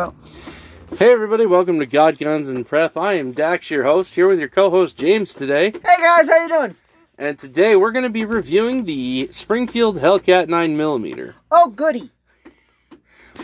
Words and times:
Well, 0.00 0.14
Hey 0.98 1.12
everybody, 1.12 1.44
welcome 1.44 1.78
to 1.78 1.84
God 1.84 2.18
Guns 2.18 2.48
and 2.48 2.66
Prep. 2.66 2.96
I 2.96 3.12
am 3.14 3.32
Dax, 3.32 3.70
your 3.70 3.84
host, 3.84 4.14
here 4.14 4.28
with 4.28 4.38
your 4.38 4.48
co-host 4.48 4.96
James 4.96 5.34
today. 5.34 5.72
hey 5.72 5.96
guys, 5.98 6.26
how 6.26 6.42
you 6.42 6.48
doing? 6.48 6.74
And 7.18 7.38
today 7.38 7.76
we're 7.76 7.90
going 7.90 8.04
to 8.04 8.08
be 8.08 8.24
reviewing 8.24 8.86
the 8.86 9.28
Springfield 9.30 9.98
Hellcat 9.98 10.46
9mm. 10.46 11.34
Oh, 11.50 11.68
goody. 11.68 12.12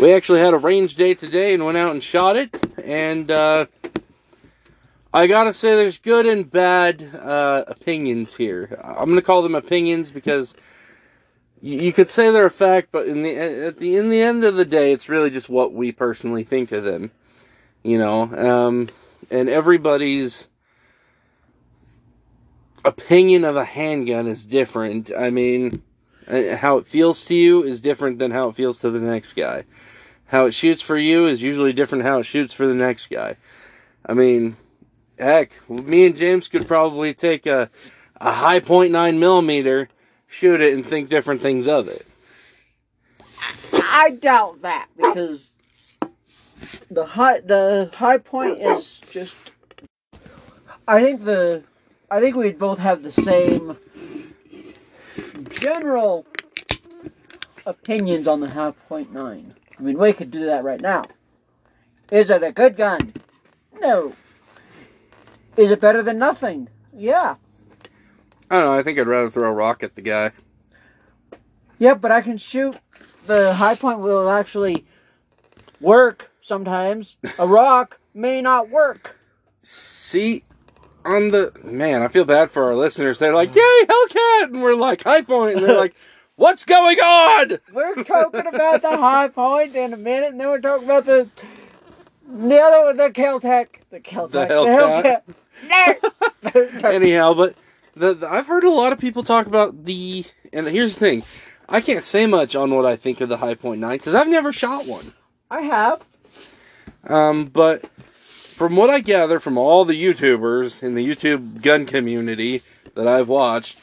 We 0.00 0.14
actually 0.14 0.40
had 0.40 0.54
a 0.54 0.56
range 0.56 0.96
day 0.96 1.12
today 1.12 1.52
and 1.52 1.62
went 1.62 1.76
out 1.76 1.92
and 1.92 2.02
shot 2.02 2.36
it. 2.36 2.58
And 2.82 3.30
uh, 3.30 3.66
I 5.12 5.26
gotta 5.26 5.52
say, 5.52 5.76
there's 5.76 5.98
good 5.98 6.24
and 6.24 6.50
bad 6.50 7.02
uh, 7.14 7.64
opinions 7.68 8.36
here. 8.36 8.80
I'm 8.82 9.10
gonna 9.10 9.20
call 9.20 9.42
them 9.42 9.54
opinions 9.54 10.10
because 10.10 10.54
you, 11.62 11.92
could 11.92 12.10
say 12.10 12.30
they're 12.30 12.46
a 12.46 12.50
fact, 12.50 12.88
but 12.92 13.06
in 13.06 13.22
the 13.22 13.36
at 13.36 13.78
the 13.78 13.96
in 13.96 14.10
the 14.10 14.22
end 14.22 14.44
of 14.44 14.56
the 14.56 14.64
day, 14.64 14.92
it's 14.92 15.08
really 15.08 15.30
just 15.30 15.48
what 15.48 15.72
we 15.72 15.92
personally 15.92 16.44
think 16.44 16.72
of 16.72 16.84
them. 16.84 17.10
You 17.82 17.98
know, 17.98 18.22
um, 18.22 18.88
and 19.30 19.48
everybody's 19.48 20.48
opinion 22.84 23.44
of 23.44 23.56
a 23.56 23.64
handgun 23.64 24.26
is 24.26 24.44
different. 24.46 25.10
I 25.16 25.30
mean, 25.30 25.82
uh, 26.28 26.56
how 26.56 26.78
it 26.78 26.86
feels 26.86 27.24
to 27.26 27.34
you 27.34 27.62
is 27.62 27.80
different 27.80 28.18
than 28.18 28.30
how 28.30 28.48
it 28.48 28.56
feels 28.56 28.80
to 28.80 28.90
the 28.90 29.00
next 29.00 29.34
guy. 29.34 29.64
How 30.26 30.46
it 30.46 30.54
shoots 30.54 30.82
for 30.82 30.96
you 30.96 31.26
is 31.26 31.42
usually 31.42 31.72
different 31.72 32.04
how 32.04 32.18
it 32.18 32.24
shoots 32.24 32.52
for 32.52 32.66
the 32.66 32.74
next 32.74 33.08
guy. 33.08 33.36
I 34.04 34.14
mean, 34.14 34.56
heck, 35.18 35.68
me 35.68 36.06
and 36.06 36.16
James 36.16 36.48
could 36.48 36.66
probably 36.66 37.14
take 37.14 37.46
a, 37.46 37.70
a 38.20 38.32
Hi-Point 38.32 38.92
nine 38.92 39.18
millimeter, 39.18 39.88
shoot 40.26 40.60
it, 40.60 40.74
and 40.74 40.84
think 40.84 41.08
different 41.08 41.40
things 41.40 41.66
of 41.66 41.88
it. 41.88 42.06
I 43.72 44.10
doubt 44.10 44.62
that 44.62 44.88
because 44.96 45.54
the 46.90 47.06
high 47.06 47.40
the 47.40 47.90
Hi-Point 47.94 48.60
is 48.60 49.00
just. 49.10 49.52
I 50.88 51.02
think 51.02 51.24
the, 51.24 51.64
I 52.10 52.20
think 52.20 52.36
we'd 52.36 52.58
both 52.58 52.78
have 52.78 53.02
the 53.02 53.10
same 53.10 53.76
general 55.50 56.24
opinions 57.64 58.28
on 58.28 58.40
the 58.40 58.50
Hi-Point 58.50 59.12
nine. 59.12 59.54
I 59.78 59.82
mean, 59.82 59.98
we 59.98 60.12
could 60.12 60.30
do 60.30 60.46
that 60.46 60.62
right 60.62 60.80
now. 60.80 61.04
Is 62.10 62.30
it 62.30 62.42
a 62.42 62.52
good 62.52 62.76
gun? 62.76 63.14
No. 63.80 64.14
Is 65.56 65.70
it 65.70 65.80
better 65.80 66.02
than 66.02 66.18
nothing? 66.18 66.68
Yeah. 66.92 67.36
I 68.50 68.56
don't 68.56 68.64
know. 68.66 68.78
I 68.78 68.82
think 68.82 68.98
I'd 68.98 69.06
rather 69.06 69.30
throw 69.30 69.48
a 69.48 69.52
rock 69.52 69.82
at 69.82 69.94
the 69.94 70.02
guy. 70.02 70.32
Yep, 71.78 72.00
but 72.00 72.10
I 72.12 72.20
can 72.20 72.38
shoot. 72.38 72.76
The 73.26 73.54
Hi-Point 73.54 73.98
will 73.98 74.30
actually 74.30 74.86
work 75.80 76.30
sometimes. 76.40 77.16
A 77.38 77.46
rock 77.46 78.00
may 78.14 78.40
not 78.40 78.70
work. 78.70 79.16
See, 79.62 80.44
on 81.04 81.30
the 81.30 81.52
man, 81.64 82.02
I 82.02 82.08
feel 82.08 82.24
bad 82.24 82.50
for 82.50 82.64
our 82.64 82.76
listeners. 82.76 83.18
They're 83.18 83.34
like, 83.34 83.54
"Yay, 83.54 83.86
Hellcat!" 83.88 84.44
and 84.44 84.62
we're 84.62 84.74
like, 84.76 85.02
"Hi-Point," 85.02 85.56
and 85.56 85.66
they're 85.66 85.76
like, 85.76 85.96
"What's 86.36 86.64
going 86.64 86.98
on?" 86.98 87.58
We're 87.72 88.02
talking 88.04 88.46
about 88.46 88.82
the 88.82 88.96
Hi-Point 88.96 89.74
in 89.74 89.92
a 89.92 89.96
minute, 89.96 90.30
and 90.30 90.40
then 90.40 90.48
we're 90.48 90.60
talking 90.60 90.84
about 90.84 91.04
the 91.04 91.28
the 92.28 92.58
other 92.60 92.86
one, 92.86 92.96
the 92.96 93.10
Keltec, 93.10 93.80
the 93.90 94.00
Keltec, 94.00 94.30
The 94.30 94.46
Hellcat. 94.46 95.22
Hellcat. 95.68 96.84
Anyhow, 96.94 97.34
but 97.34 97.54
the, 97.96 98.14
the- 98.14 98.30
I've 98.30 98.46
heard 98.46 98.64
a 98.64 98.70
lot 98.70 98.92
of 98.92 98.98
people 98.98 99.22
talk 99.24 99.46
about 99.46 99.84
the. 99.84 100.24
And 100.52 100.66
here's 100.68 100.94
the 100.94 101.00
thing, 101.00 101.22
I 101.68 101.80
can't 101.80 102.02
say 102.02 102.26
much 102.26 102.54
on 102.54 102.74
what 102.74 102.86
I 102.86 102.96
think 102.96 103.20
of 103.20 103.28
the 103.28 103.38
Hi-Point 103.38 103.80
Nine 103.80 103.98
because 103.98 104.14
I've 104.14 104.28
never 104.28 104.52
shot 104.52 104.86
one. 104.86 105.12
I 105.50 105.62
have. 105.62 106.04
Um, 107.08 107.46
but 107.46 107.86
from 107.98 108.76
what 108.76 108.90
I 108.90 109.00
gather 109.00 109.38
from 109.38 109.58
all 109.58 109.84
the 109.84 110.00
YouTubers 110.00 110.82
in 110.82 110.94
the 110.94 111.06
YouTube 111.06 111.62
gun 111.62 111.86
community 111.86 112.62
that 112.94 113.06
I've 113.06 113.28
watched, 113.28 113.78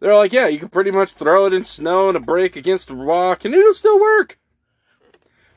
they're 0.00 0.14
like, 0.14 0.32
yeah, 0.32 0.46
you 0.48 0.58
can 0.58 0.68
pretty 0.68 0.90
much 0.90 1.12
throw 1.12 1.46
it 1.46 1.54
in 1.54 1.64
snow 1.64 2.08
and 2.08 2.16
a 2.16 2.20
break 2.20 2.56
against 2.56 2.90
a 2.90 2.94
rock 2.94 3.44
and 3.44 3.54
it'll 3.54 3.72
still 3.72 3.98
work. 4.00 4.38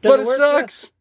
Does 0.01 0.11
but 0.11 0.19
it, 0.21 0.25
work? 0.25 0.37
sucks. 0.37 0.91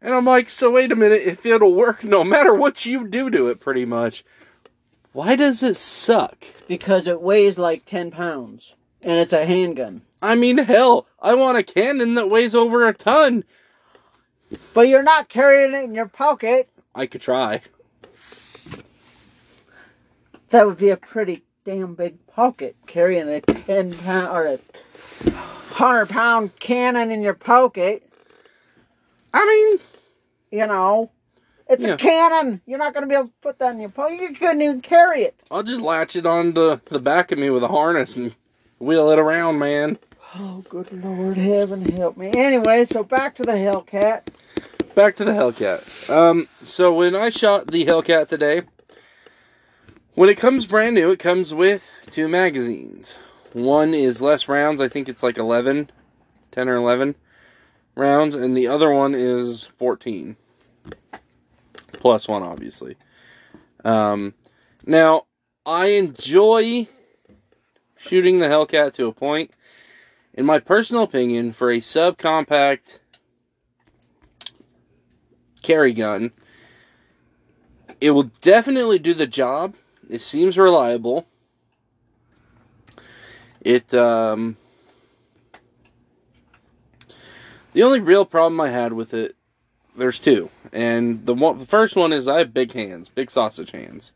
And 0.00 0.14
I'm 0.14 0.26
like, 0.26 0.48
so 0.48 0.70
wait 0.70 0.92
a 0.92 0.96
minute, 0.96 1.22
if 1.22 1.44
it'll 1.44 1.74
work 1.74 2.04
no 2.04 2.22
matter 2.22 2.54
what 2.54 2.86
you 2.86 3.08
do 3.08 3.30
to 3.30 3.48
it, 3.48 3.58
pretty 3.58 3.84
much, 3.84 4.24
why 5.18 5.34
does 5.34 5.64
it 5.64 5.76
suck? 5.76 6.44
Because 6.68 7.08
it 7.08 7.20
weighs 7.20 7.58
like 7.58 7.84
ten 7.84 8.12
pounds, 8.12 8.76
and 9.02 9.18
it's 9.18 9.32
a 9.32 9.46
handgun. 9.46 10.02
I 10.22 10.36
mean, 10.36 10.58
hell, 10.58 11.08
I 11.20 11.34
want 11.34 11.58
a 11.58 11.64
cannon 11.64 12.14
that 12.14 12.30
weighs 12.30 12.54
over 12.54 12.86
a 12.86 12.94
ton. 12.94 13.42
But 14.74 14.86
you're 14.86 15.02
not 15.02 15.28
carrying 15.28 15.74
it 15.74 15.82
in 15.82 15.92
your 15.92 16.06
pocket. 16.06 16.68
I 16.94 17.06
could 17.06 17.20
try. 17.20 17.62
That 20.50 20.68
would 20.68 20.78
be 20.78 20.90
a 20.90 20.96
pretty 20.96 21.42
damn 21.64 21.96
big 21.96 22.24
pocket 22.28 22.76
carrying 22.86 23.28
a 23.28 23.40
ten 23.40 23.94
pound 23.94 24.28
or 24.28 24.46
a 24.46 25.30
hundred 25.72 26.10
pound 26.10 26.60
cannon 26.60 27.10
in 27.10 27.22
your 27.22 27.34
pocket. 27.34 28.08
I 29.34 29.44
mean, 29.44 29.80
You 30.52 30.68
know, 30.68 31.10
it's 31.68 31.84
Yeah. 31.84 31.94
a 31.94 31.96
cannon. 31.96 32.60
You're 32.66 32.78
not 32.78 32.94
going 32.94 33.02
to 33.04 33.08
be 33.08 33.14
able 33.14 33.28
to 33.28 33.34
put 33.42 33.58
that 33.58 33.74
in 33.74 33.80
your 33.80 33.90
pocket. 33.90 34.20
You 34.20 34.34
couldn't 34.34 34.62
even 34.62 34.80
carry 34.80 35.22
it. 35.22 35.34
I'll 35.50 35.62
just 35.62 35.80
latch 35.80 36.16
it 36.16 36.26
onto 36.26 36.80
the 36.86 36.98
back 37.00 37.32
of 37.32 37.38
me 37.38 37.50
with 37.50 37.62
a 37.62 37.68
harness 37.68 38.16
and 38.16 38.34
wheel 38.78 39.10
it 39.10 39.18
around, 39.18 39.58
man. 39.58 39.98
Oh, 40.36 40.64
good 40.68 40.92
Lord, 41.04 41.36
heaven 41.36 41.84
help 41.96 42.16
me. 42.16 42.30
Anyway, 42.34 42.84
so 42.84 43.02
back 43.02 43.34
to 43.36 43.42
the 43.42 43.52
Hellcat. 43.52 44.22
Back 44.94 45.16
to 45.16 45.24
the 45.24 45.32
Hellcat. 45.32 46.10
Um, 46.10 46.48
so 46.60 46.92
when 46.92 47.14
I 47.14 47.30
shot 47.30 47.68
the 47.68 47.86
Hellcat 47.86 48.28
today, 48.28 48.62
when 50.14 50.28
it 50.28 50.36
comes 50.36 50.66
brand 50.66 50.94
new, 50.96 51.10
it 51.10 51.18
comes 51.18 51.54
with 51.54 51.88
two 52.10 52.28
magazines. 52.28 53.16
One 53.52 53.94
is 53.94 54.20
less 54.20 54.48
rounds, 54.48 54.80
I 54.80 54.88
think 54.88 55.08
it's 55.08 55.22
like 55.22 55.38
11, 55.38 55.90
10 56.52 56.68
or 56.68 56.76
11 56.76 57.14
rounds, 57.94 58.34
and 58.34 58.56
the 58.56 58.66
other 58.66 58.92
one 58.92 59.14
is 59.14 59.64
14. 59.64 60.36
Plus 61.98 62.28
one, 62.28 62.42
obviously. 62.42 62.96
Um, 63.84 64.34
now, 64.86 65.26
I 65.66 65.88
enjoy 65.88 66.88
shooting 67.96 68.38
the 68.38 68.46
Hellcat 68.46 68.92
to 68.94 69.06
a 69.06 69.12
point. 69.12 69.50
In 70.32 70.46
my 70.46 70.58
personal 70.58 71.02
opinion, 71.02 71.52
for 71.52 71.70
a 71.70 71.78
subcompact 71.78 73.00
carry 75.62 75.92
gun. 75.92 76.30
It 78.00 78.12
will 78.12 78.30
definitely 78.40 78.98
do 78.98 79.12
the 79.12 79.26
job. 79.26 79.74
It 80.08 80.22
seems 80.22 80.56
reliable. 80.56 81.26
It 83.60 83.92
um 83.92 84.56
The 87.72 87.82
only 87.82 88.00
real 88.00 88.24
problem 88.24 88.60
I 88.60 88.70
had 88.70 88.92
with 88.92 89.12
it 89.12 89.36
there's 89.98 90.18
two. 90.18 90.50
And 90.72 91.26
the 91.26 91.34
one 91.34 91.58
the 91.58 91.66
first 91.66 91.96
one 91.96 92.12
is 92.12 92.28
I 92.28 92.38
have 92.38 92.54
big 92.54 92.72
hands, 92.72 93.08
big 93.08 93.30
sausage 93.30 93.72
hands. 93.72 94.12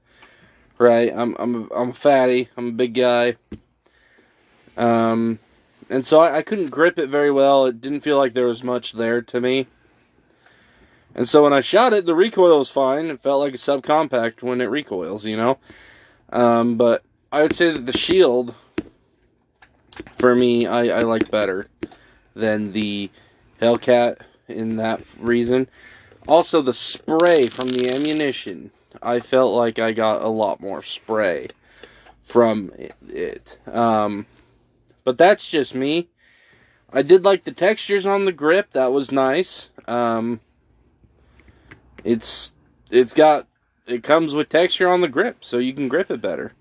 Right? 0.78 1.12
I'm 1.14 1.36
I'm 1.38 1.70
I'm 1.74 1.90
a 1.90 1.94
fatty, 1.94 2.48
I'm 2.56 2.68
a 2.68 2.72
big 2.72 2.94
guy. 2.94 3.36
Um 4.76 5.38
and 5.90 6.06
so 6.06 6.20
I, 6.20 6.38
I 6.38 6.42
couldn't 6.42 6.70
grip 6.70 6.98
it 6.98 7.08
very 7.08 7.30
well. 7.30 7.66
It 7.66 7.80
didn't 7.80 8.00
feel 8.00 8.16
like 8.16 8.32
there 8.32 8.46
was 8.46 8.62
much 8.62 8.92
there 8.92 9.20
to 9.20 9.40
me. 9.40 9.66
And 11.14 11.28
so 11.28 11.42
when 11.42 11.52
I 11.52 11.60
shot 11.60 11.92
it, 11.92 12.06
the 12.06 12.14
recoil 12.14 12.58
was 12.58 12.70
fine. 12.70 13.06
It 13.06 13.22
felt 13.22 13.40
like 13.40 13.54
a 13.54 13.58
subcompact 13.58 14.42
when 14.42 14.62
it 14.62 14.70
recoils, 14.70 15.26
you 15.26 15.36
know. 15.36 15.58
Um, 16.30 16.76
but 16.76 17.04
I 17.30 17.42
would 17.42 17.54
say 17.54 17.70
that 17.70 17.84
the 17.84 17.96
shield, 17.96 18.54
for 20.16 20.34
me, 20.34 20.66
I, 20.66 21.00
I 21.00 21.00
like 21.00 21.30
better 21.30 21.68
than 22.34 22.72
the 22.72 23.10
Hellcat 23.60 24.22
in 24.52 24.76
that 24.76 25.02
reason. 25.18 25.68
Also, 26.28 26.62
the 26.62 26.72
spray 26.72 27.46
from 27.46 27.68
the 27.68 27.92
ammunition, 27.92 28.70
I 29.02 29.20
felt 29.20 29.54
like 29.54 29.78
I 29.78 29.92
got 29.92 30.22
a 30.22 30.28
lot 30.28 30.60
more 30.60 30.82
spray 30.82 31.48
from 32.22 32.72
it. 33.08 33.58
Um, 33.66 34.26
but 35.04 35.18
that's 35.18 35.50
just 35.50 35.74
me. 35.74 36.08
I 36.92 37.02
did 37.02 37.24
like 37.24 37.44
the 37.44 37.52
textures 37.52 38.06
on 38.06 38.24
the 38.24 38.32
grip. 38.32 38.70
That 38.72 38.92
was 38.92 39.10
nice. 39.10 39.70
Um, 39.88 40.40
it's 42.04 42.52
it's 42.90 43.14
got 43.14 43.46
it 43.86 44.02
comes 44.02 44.34
with 44.34 44.48
texture 44.48 44.88
on 44.88 45.00
the 45.00 45.08
grip, 45.08 45.44
so 45.44 45.58
you 45.58 45.72
can 45.72 45.88
grip 45.88 46.10
it 46.10 46.20
better. 46.20 46.52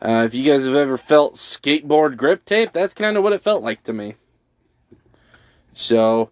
Uh, 0.00 0.22
if 0.24 0.34
you 0.34 0.44
guys 0.44 0.64
have 0.64 0.76
ever 0.76 0.96
felt 0.96 1.34
skateboard 1.34 2.16
grip 2.16 2.44
tape, 2.44 2.72
that's 2.72 2.94
kind 2.94 3.16
of 3.16 3.22
what 3.22 3.32
it 3.32 3.42
felt 3.42 3.62
like 3.62 3.82
to 3.82 3.92
me. 3.92 4.14
So, 5.72 6.30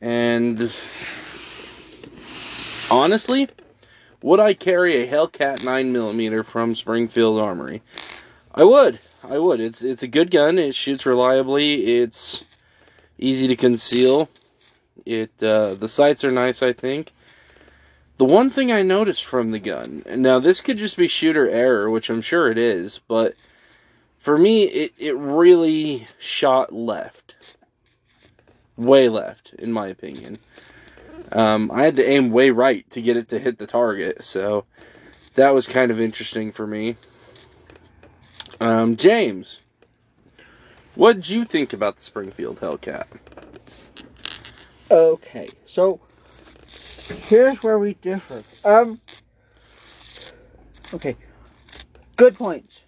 and 0.00 0.72
honestly, 2.90 3.48
would 4.22 4.40
I 4.40 4.54
carry 4.54 4.96
a 4.96 5.06
Hellcat 5.06 5.58
9mm 5.60 6.44
from 6.44 6.74
Springfield 6.74 7.40
Armory? 7.40 7.82
I 8.54 8.64
would. 8.64 8.98
I 9.28 9.38
would. 9.38 9.60
It's 9.60 9.82
it's 9.82 10.02
a 10.02 10.08
good 10.08 10.30
gun. 10.30 10.58
It 10.58 10.74
shoots 10.74 11.06
reliably. 11.06 11.98
It's 11.98 12.44
easy 13.18 13.46
to 13.48 13.56
conceal. 13.56 14.28
It 15.04 15.30
uh, 15.42 15.74
the 15.74 15.88
sights 15.88 16.24
are 16.24 16.30
nice, 16.30 16.62
I 16.62 16.72
think. 16.72 17.12
The 18.16 18.24
one 18.24 18.50
thing 18.50 18.72
I 18.72 18.82
noticed 18.82 19.24
from 19.24 19.52
the 19.52 19.60
gun, 19.60 20.02
now 20.08 20.40
this 20.40 20.60
could 20.60 20.76
just 20.76 20.96
be 20.96 21.06
shooter 21.06 21.48
error, 21.48 21.88
which 21.88 22.10
I'm 22.10 22.20
sure 22.20 22.50
it 22.50 22.58
is, 22.58 22.98
but 23.06 23.34
for 24.16 24.36
me, 24.36 24.64
it, 24.64 24.92
it 24.98 25.16
really 25.16 26.06
shot 26.18 26.72
left. 26.74 27.56
Way 28.78 29.10
left, 29.10 29.52
in 29.58 29.72
my 29.72 29.88
opinion. 29.88 30.38
Um, 31.32 31.70
I 31.70 31.82
had 31.82 31.96
to 31.96 32.08
aim 32.08 32.30
way 32.30 32.50
right 32.50 32.88
to 32.90 33.02
get 33.02 33.18
it 33.18 33.28
to 33.28 33.38
hit 33.38 33.58
the 33.58 33.66
target, 33.66 34.24
so 34.24 34.64
that 35.34 35.52
was 35.52 35.66
kind 35.66 35.90
of 35.90 36.00
interesting 36.00 36.50
for 36.52 36.66
me. 36.66 36.96
Um, 38.60 38.96
James, 38.96 39.62
what 40.94 41.16
did 41.16 41.28
you 41.28 41.44
think 41.44 41.72
about 41.72 41.96
the 41.96 42.02
Springfield 42.02 42.60
Hellcat? 42.60 43.06
Okay, 44.90 45.48
so 45.66 46.00
here's 47.28 47.62
where 47.62 47.78
we 47.78 47.94
differ. 47.94 48.42
Um. 48.66 49.00
Okay. 50.94 51.16
Good 52.16 52.34
points. 52.34 52.84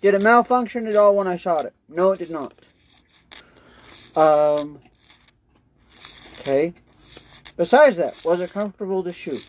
Did 0.00 0.14
it 0.14 0.22
malfunction 0.22 0.86
at 0.86 0.96
all 0.96 1.16
when 1.16 1.26
I 1.26 1.36
shot 1.36 1.64
it? 1.64 1.74
No, 1.88 2.12
it 2.12 2.18
did 2.18 2.30
not. 2.30 2.52
Um. 4.16 4.78
Okay. 6.46 6.74
Besides 7.56 7.96
that, 7.96 8.20
was 8.22 8.40
it 8.40 8.52
comfortable 8.52 9.02
to 9.02 9.10
shoot? 9.10 9.48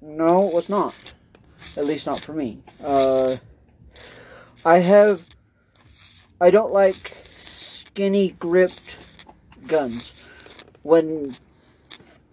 No, 0.00 0.48
it 0.48 0.54
was 0.54 0.70
not. 0.70 1.12
At 1.76 1.84
least 1.84 2.06
not 2.06 2.18
for 2.18 2.32
me. 2.32 2.62
Uh. 2.82 3.36
I 4.64 4.78
have. 4.78 5.26
I 6.40 6.50
don't 6.50 6.72
like 6.72 7.14
skinny 7.42 8.30
gripped 8.38 9.26
guns. 9.66 10.28
When 10.82 11.34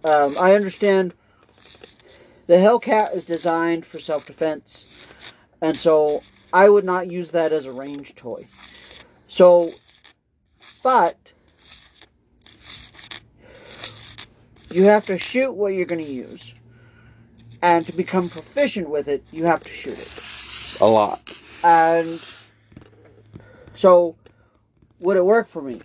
um, 0.06 0.36
I 0.40 0.54
understand 0.56 1.14
the 2.48 2.56
Hellcat 2.56 3.14
is 3.14 3.26
designed 3.26 3.86
for 3.86 4.00
self 4.00 4.26
defense, 4.26 5.34
and 5.62 5.76
so 5.76 6.24
I 6.54 6.70
would 6.70 6.86
not 6.86 7.12
use 7.12 7.32
that 7.32 7.52
as 7.52 7.66
a 7.66 7.74
range 7.74 8.16
toy. 8.16 8.46
So, 9.28 9.70
but 10.82 11.34
you 14.78 14.84
have 14.84 15.08
to 15.08 15.18
shoot 15.18 15.54
what 15.54 15.74
you're 15.74 15.88
going 15.88 16.06
to 16.06 16.12
use, 16.12 16.54
and 17.64 17.84
to 17.84 17.92
become 17.92 18.30
proficient 18.30 18.88
with 18.88 19.08
it, 19.08 19.24
you 19.32 19.46
have 19.46 19.64
to 19.64 19.72
shoot 19.72 19.98
it. 19.98 20.78
A 20.80 20.86
lot. 20.86 21.20
And 21.64 22.22
so, 23.74 24.16
would 25.00 25.18
it 25.18 25.26
work 25.26 25.50
for 25.50 25.64
me? 25.64 25.82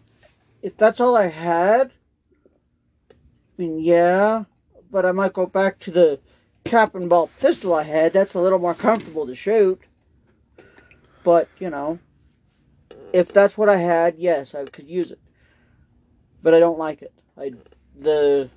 If 0.61 0.77
that's 0.77 1.01
all 1.01 1.17
I 1.17 1.29
had, 1.29 1.91
I 3.11 3.15
mean, 3.57 3.81
yeah, 3.81 4.45
but 4.91 5.07
I 5.07 5.13
might 5.13 5.33
go 5.33 5.47
back 5.47 5.79
to 5.81 5.91
the 5.91 6.21
cap 6.67 6.95
and 6.95 7.09
ball 7.09 7.31
pistol 7.41 7.73
I 7.73 7.85
had. 7.85 8.13
That's 8.13 8.35
a 8.35 8.41
little 8.41 8.59
more 8.59 8.75
comfortable 8.75 9.27
to 9.27 9.35
shoot. 9.35 9.81
But, 11.25 11.49
you 11.59 11.71
know, 11.71 11.99
if 13.15 13.33
that's 13.33 13.57
what 13.57 13.71
I 13.71 13.79
had, 13.79 14.17
yes, 14.19 14.55
I 14.55 14.67
could 14.67 14.87
use 14.87 15.11
it. 15.11 15.21
But 16.43 16.53
I 16.53 16.61
don't 16.61 16.79
like 16.79 17.01
it. 17.01 17.15
I 17.39 17.53
the 17.99 18.51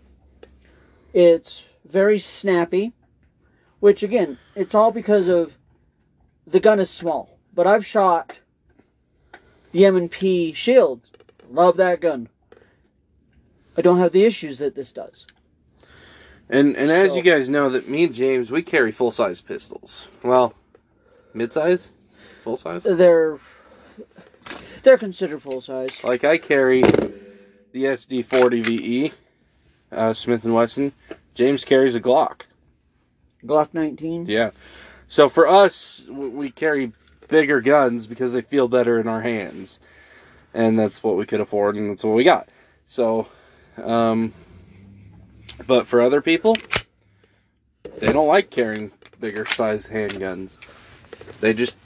it's 1.16 1.64
very 1.86 2.20
snappy, 2.20 2.92
which 3.80 4.04
again, 4.04 4.38
it's 4.54 4.76
all 4.76 4.92
because 4.92 5.30
of 5.30 5.58
the 6.46 6.60
gun 6.60 6.80
is 6.80 6.90
small. 6.90 7.40
But 7.54 7.66
I've 7.66 7.86
shot 7.86 8.42
the 9.72 9.86
M&P 9.86 10.52
Shield. 10.52 11.02
Love 11.50 11.78
that 11.78 12.02
gun. 12.02 12.28
I 13.78 13.82
don't 13.82 13.98
have 14.00 14.12
the 14.12 14.26
issues 14.26 14.58
that 14.58 14.76
this 14.76 14.92
does. 14.92 15.26
And 16.50 16.76
and 16.76 16.92
as 16.92 17.12
So- 17.12 17.18
you 17.18 17.24
guys 17.24 17.50
know, 17.50 17.70
that 17.70 17.88
me 17.90 18.04
and 18.04 18.14
James 18.14 18.52
we 18.52 18.62
carry 18.62 18.92
full 18.92 19.12
size 19.12 19.40
pistols. 19.42 20.10
Well, 20.22 20.54
mid 21.34 21.52
size, 21.52 21.94
full 22.42 22.58
size. 22.58 22.84
They're 22.84 23.40
they're 24.84 24.98
considered 24.98 25.42
full 25.42 25.62
size. 25.62 25.90
Like 26.04 26.24
I 26.24 26.38
carry 26.38 26.82
the 27.72 27.86
SD40 27.86 28.62
VE, 28.64 29.12
uh, 29.96 30.14
Smith 30.14 30.44
and 30.44 30.54
Wesson. 30.54 30.94
James 31.34 31.66
carries 31.66 31.96
a 31.96 32.02
Glock. 32.02 32.42
Glock 33.44 33.74
19. 33.74 34.26
Yeah. 34.28 34.52
So 35.08 35.30
for 35.30 35.48
us, 35.48 36.04
we 36.10 36.50
carry 36.50 36.94
bigger 37.28 37.62
guns 37.62 38.08
because 38.08 38.34
they 38.34 38.42
feel 38.42 38.68
better 38.68 39.00
in 39.00 39.08
our 39.08 39.22
hands, 39.22 39.80
and 40.54 40.78
that's 40.78 41.04
what 41.04 41.16
we 41.16 41.26
could 41.26 41.42
afford, 41.42 41.76
and 41.76 41.92
that's 41.92 42.04
what 42.04 42.16
we 42.16 42.24
got. 42.24 42.50
So, 42.86 43.28
um, 43.82 44.34
but 45.68 45.86
for 45.86 46.02
other 46.02 46.22
people, 46.22 46.56
they 48.00 48.12
don't 48.12 48.28
like 48.28 48.50
carrying 48.50 48.92
bigger 49.20 49.46
size 49.46 49.88
handguns. 49.88 50.60
They 51.40 51.54
just 51.54 51.78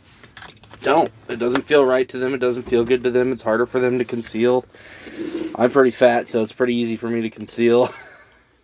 don't. 0.82 1.12
It 1.28 1.40
doesn't 1.40 1.64
feel 1.64 1.86
right 1.86 2.08
to 2.10 2.18
them. 2.18 2.34
It 2.34 2.40
doesn't 2.40 2.64
feel 2.64 2.86
good 2.86 3.04
to 3.04 3.12
them. 3.12 3.32
It's 3.32 3.44
harder 3.44 3.66
for 3.66 3.80
them 3.80 4.00
to 4.00 4.06
conceal. 4.06 4.66
I'm 5.60 5.70
pretty 5.70 5.92
fat, 5.92 6.30
so 6.30 6.42
it's 6.42 6.54
pretty 6.54 6.74
easy 6.74 6.96
for 6.96 7.10
me 7.10 7.22
to 7.22 7.30
conceal. 7.30 7.94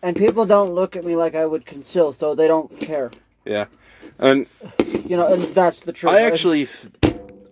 And 0.01 0.15
people 0.15 0.45
don't 0.45 0.71
look 0.75 0.95
at 0.95 1.03
me 1.03 1.15
like 1.15 1.33
I 1.33 1.47
would 1.47 1.65
conceal, 1.65 2.13
so 2.13 2.35
they 2.35 2.47
don't 2.47 2.79
care. 2.79 3.09
yeah. 3.43 3.65
And 4.19 4.45
You 4.85 5.17
know, 5.17 5.33
and 5.33 5.41
that's 5.41 5.79
the 5.79 5.93
truth. 5.93 6.13
I 6.13 6.21
actually, 6.21 6.67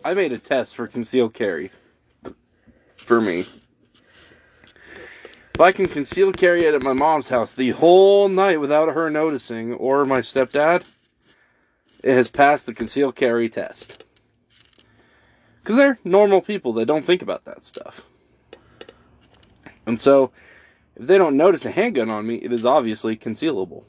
I 0.06 0.14
made 0.14 0.32
a 0.32 0.38
test 0.38 0.76
for 0.76 0.86
concealed 0.86 1.34
carry. 1.34 1.72
For 2.96 3.20
me, 3.20 3.48
if 5.56 5.60
I 5.60 5.72
can 5.72 5.88
conceal 5.88 6.32
carry 6.32 6.66
it 6.66 6.76
at 6.76 6.84
my 6.84 6.94
mom's 6.94 7.30
house 7.30 7.54
the 7.54 7.72
whole 7.72 8.30
night 8.30 8.60
without 8.60 8.94
her 8.94 9.10
noticing, 9.10 9.74
or 9.74 10.06
my 10.06 10.20
stepdad, 10.20 10.84
it 12.04 12.14
has 12.14 12.28
passed 12.28 12.68
the 12.68 12.76
concealed 12.76 13.16
carry 13.16 13.50
test. 13.50 14.04
Because 15.64 15.78
they're 15.78 15.98
normal 16.04 16.42
people 16.42 16.72
they 16.72 16.86
don't 16.86 17.06
think 17.06 17.24
about 17.24 17.46
that 17.46 17.64
stuff. 17.64 18.08
And 19.86 20.00
so, 20.00 20.32
if 20.96 21.08
they 21.08 21.18
don't 21.18 21.38
notice 21.38 21.66
a 21.66 21.72
handgun 21.72 22.10
on 22.10 22.26
me, 22.26 22.36
it 22.36 22.52
is 22.54 22.66
obviously 22.66 23.18
concealable. 23.18 23.84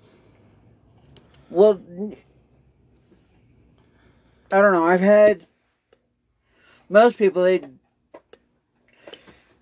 Well, 1.50 1.80
I 4.50 4.60
don't 4.60 4.72
know. 4.72 4.84
I've 4.84 5.00
had 5.00 5.46
most 6.88 7.16
people. 7.18 7.42
They, 7.42 7.64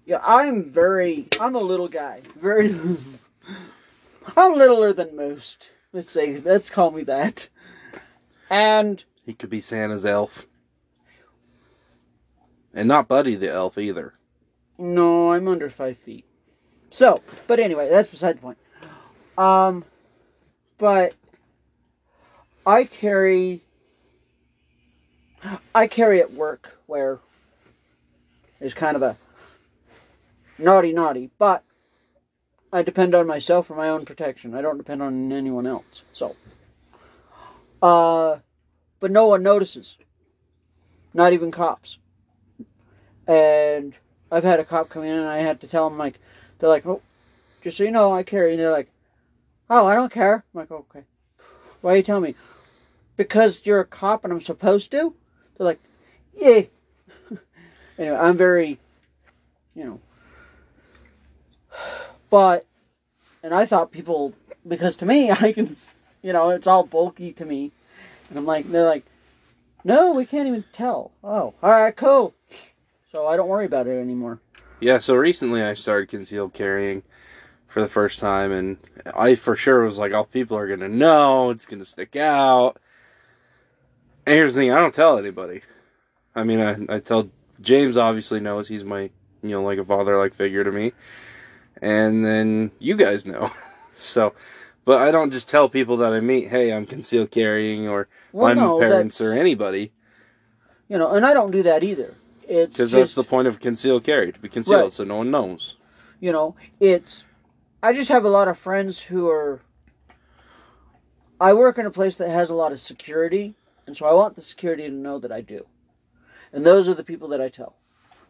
yeah, 0.07 0.21
I'm 0.23 0.71
very. 0.71 1.29
I'm 1.41 1.55
a 1.55 1.61
little 1.61 1.89
guy. 1.89 2.23
Very. 2.41 2.75
I'm 4.37 4.55
littler 4.55 4.93
than 4.93 5.17
most. 5.17 5.71
Let's 5.93 6.11
say. 6.11 6.41
Let's 6.41 6.71
call 6.71 6.91
me 6.91 7.03
that. 7.05 7.49
And 8.49 9.05
He 9.25 9.35
could 9.35 9.51
be 9.51 9.61
Santa's 9.61 10.05
elf. 10.05 10.47
And 12.75 12.89
not 12.89 13.09
Buddy 13.09 13.35
the 13.35 13.51
elf 13.51 13.77
either. 13.77 14.15
No, 14.83 15.33
I'm 15.33 15.47
under 15.47 15.71
five 15.71 15.97
feet. 15.97 16.25
So, 16.91 17.23
but 17.47 17.61
anyway, 17.61 17.89
that's 17.89 18.09
beside 18.09 18.37
the 18.37 18.41
point. 18.41 18.59
Um, 19.39 19.85
but 20.77 21.15
I 22.67 22.85
carry. 22.85 23.63
I 25.75 25.87
carry 25.87 26.21
at 26.21 26.33
work 26.33 26.79
where 26.87 27.21
there's 28.59 28.75
kind 28.75 28.97
of 28.97 29.03
a 29.03 29.17
naughty 30.59 30.93
naughty, 30.93 31.31
but 31.39 31.63
I 32.73 32.83
depend 32.83 33.15
on 33.15 33.27
myself 33.27 33.69
for 33.69 33.77
my 33.77 33.89
own 33.89 34.05
protection. 34.05 34.55
I 34.55 34.63
don't 34.63 34.79
depend 34.79 35.01
on 35.01 35.33
anyone 35.33 35.67
else. 35.67 36.03
So, 36.13 36.35
uh, 37.81 38.39
but 38.99 39.13
no 39.13 39.29
one 39.29 39.45
notices. 39.45 39.97
Not 41.15 41.33
even 41.33 41.51
cops. 41.51 41.99
And 43.27 43.95
I've 44.33 44.45
had 44.45 44.59
a 44.59 44.65
cop 44.65 44.89
come 44.89 45.05
in 45.05 45.15
and 45.15 45.29
I 45.29 45.39
had 45.39 45.61
to 45.61 45.69
tell 45.69 45.89
them 45.89 45.99
like, 45.99 46.19
they're 46.59 46.69
like, 46.71 46.87
oh, 46.87 47.03
just 47.61 47.77
so 47.77 47.85
you 47.85 47.91
know, 47.91 48.15
I 48.15 48.23
carry. 48.23 48.53
And 48.53 48.61
they're 48.61 48.73
like, 48.73 48.89
oh, 49.69 49.87
I 49.87 49.95
don't 49.95 50.11
care. 50.11 50.45
I'm 50.55 50.59
like, 50.59 50.71
okay. 50.71 51.03
Why 51.83 51.93
are 51.93 51.97
you 51.97 52.03
telling 52.03 52.23
me? 52.23 52.35
Because 53.17 53.61
you're 53.65 53.81
a 53.81 53.85
cop 53.85 54.25
and 54.25 54.33
I'm 54.33 54.41
supposed 54.41 54.91
to? 54.93 55.15
They're 55.57 55.67
like, 55.67 55.81
yeah. 56.35 56.63
anyway, 57.99 58.17
I'm 58.17 58.37
very, 58.39 58.79
you 59.75 59.85
know. 59.85 60.01
But, 62.31 62.65
and 63.43 63.53
I 63.53 63.67
thought 63.67 63.93
people, 63.93 64.33
because 64.67 64.97
to 64.97 65.07
me, 65.07 65.31
I 65.43 65.53
can, 65.53 65.77
you 66.23 66.33
know, 66.33 66.49
it's 66.49 66.67
all 66.67 66.85
bulky 66.85 67.33
to 67.35 67.45
me. 67.45 67.71
And 68.31 68.39
I'm 68.39 68.47
like, 68.47 68.71
they're 68.71 68.87
like, 68.87 69.05
no, 69.85 70.15
we 70.15 70.25
can't 70.25 70.49
even 70.49 70.65
tell. 70.73 71.11
Oh, 71.23 71.53
all 71.63 71.71
right, 71.71 71.95
cool. 71.95 72.33
So 73.13 73.27
I 73.27 73.37
don't 73.37 73.49
worry 73.49 73.67
about 73.67 73.87
it 73.87 74.01
anymore. 74.01 74.41
Yeah, 74.81 74.97
so 74.97 75.15
recently 75.15 75.63
I 75.63 75.75
started 75.75 76.09
concealed 76.09 76.55
carrying 76.55 77.03
for 77.67 77.83
the 77.83 77.87
first 77.89 78.19
time, 78.19 78.51
and 78.51 78.79
I 79.15 79.35
for 79.35 79.55
sure 79.55 79.85
was 79.85 79.99
like, 79.99 80.13
oh, 80.13 80.25
people 80.25 80.57
are 80.57 80.67
going 80.67 80.81
to 80.81 80.89
know, 80.89 81.51
it's 81.51 81.67
going 81.67 81.79
to 81.81 81.85
stick 81.85 82.17
out. 82.17 82.79
And 84.27 84.35
here's 84.37 84.55
the 84.55 84.61
thing 84.61 84.73
I 84.73 84.79
don't 84.79 84.95
tell 84.95 85.19
anybody. 85.19 85.61
I 86.35 86.43
mean, 86.43 86.59
I, 86.61 86.97
I 86.97 87.01
tell 87.01 87.29
James, 87.61 87.99
obviously 87.99 88.41
knows 88.41 88.69
he's 88.69 88.83
my, 88.83 89.11
you 89.43 89.51
know, 89.51 89.63
like 89.63 89.79
a 89.79 89.85
father 89.85 90.17
like 90.17 90.33
figure 90.33 90.65
to 90.65 90.73
me. 90.73 90.93
and 91.83 92.25
then 92.25 92.71
you 92.79 92.97
guys 92.97 93.27
know. 93.27 93.51
so, 93.93 94.33
but 94.87 95.03
I 95.03 95.11
don't 95.11 95.33
just 95.33 95.51
tell 95.51 95.69
people 95.69 95.99
that 95.99 96.15
I 96.15 96.21
meet, 96.21 96.49
hey, 96.49 96.73
I'm 96.73 96.87
concealed 96.87 97.31
carrying, 97.31 97.87
or 97.87 98.09
Well, 98.33 98.55
my 98.55 98.61
no, 98.61 98.79
parents 98.79 99.21
or 99.21 99.35
anybody, 99.35 99.93
You 100.89 100.97
know, 100.97 101.11
and 101.11 101.27
I 101.27 101.35
don't 101.35 101.51
do 101.51 101.63
that 101.65 101.85
either. 101.85 102.15
It's 102.49 102.77
because 102.77 102.93
that's 102.93 103.15
the 103.15 103.25
point 103.25 103.49
of 103.49 103.61
concealed 103.61 104.05
carry 104.05 104.33
to 104.33 104.39
be 104.39 104.49
concealed, 104.49 104.83
Right. 104.83 104.93
so 104.93 105.05
no 105.05 105.17
one 105.19 105.31
knows. 105.31 105.77
you 106.21 106.33
know, 106.33 106.55
it's. 106.81 107.25
I 107.83 107.93
just 107.93 108.11
have 108.11 108.25
a 108.25 108.29
lot 108.31 108.49
of 108.49 108.59
friends 108.59 109.01
who 109.05 109.29
are. 109.29 109.61
I 111.41 111.53
work 111.55 111.79
in 111.79 111.87
a 111.87 111.91
place 111.91 112.15
that 112.17 112.29
has 112.31 112.51
a 112.51 112.55
lot 112.55 112.71
of 112.73 112.81
security, 112.81 113.55
and 113.87 113.97
so 113.97 114.07
I 114.07 114.13
want 114.13 114.37
the 114.37 114.43
security 114.43 114.85
to 114.85 114.91
know 114.91 115.19
that 115.19 115.33
I 115.33 115.41
do. 115.41 115.67
And 116.53 116.65
those 116.65 116.89
are 116.89 116.95
the 116.95 117.03
people 117.05 117.29
that 117.29 117.41
I 117.41 117.49
tell. 117.49 117.77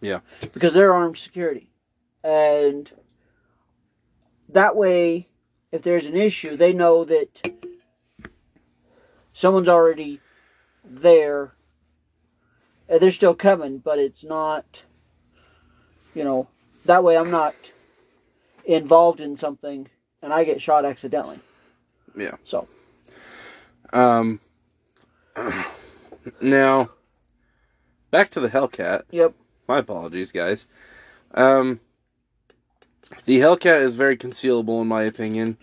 Yeah. 0.00 0.21
Because 0.54 0.73
they're 0.75 0.92
armed 0.92 1.19
security. 1.19 1.71
And 2.25 2.90
that 4.49 4.76
way, 4.76 5.28
if 5.73 5.83
there's 5.83 6.07
an 6.07 6.16
issue, 6.16 6.57
they 6.57 6.73
know 6.73 7.04
that 7.04 7.50
someone's 9.33 9.69
already 9.69 10.21
there. 10.85 11.52
And 12.89 13.01
they're 13.01 13.11
still 13.11 13.35
coming, 13.35 13.79
but 13.79 13.99
it's 13.99 14.23
not, 14.25 14.83
you 16.15 16.25
know, 16.25 16.49
that 16.85 17.03
way 17.05 17.17
I'm 17.17 17.31
not 17.31 17.55
involved 18.65 19.21
in 19.21 19.37
something 19.37 19.89
and 20.21 20.33
I 20.33 20.45
get 20.45 20.61
shot 20.61 20.85
accidentally. 20.85 21.41
Yeah. 22.17 22.37
So, 22.45 22.69
Um. 23.93 24.41
Now, 26.41 26.91
back 28.12 28.31
to 28.31 28.39
the 28.41 28.49
Hellcat. 28.49 29.03
yep. 29.11 29.35
My 29.67 29.79
apologies, 29.79 30.31
guys. 30.31 30.69
Um, 31.35 31.81
the 33.25 33.41
Hellcat 33.41 33.83
is 33.83 33.97
very 33.97 34.17
concealable, 34.17 34.81
in 34.81 34.87
my 34.87 35.03
opinion. 35.03 35.57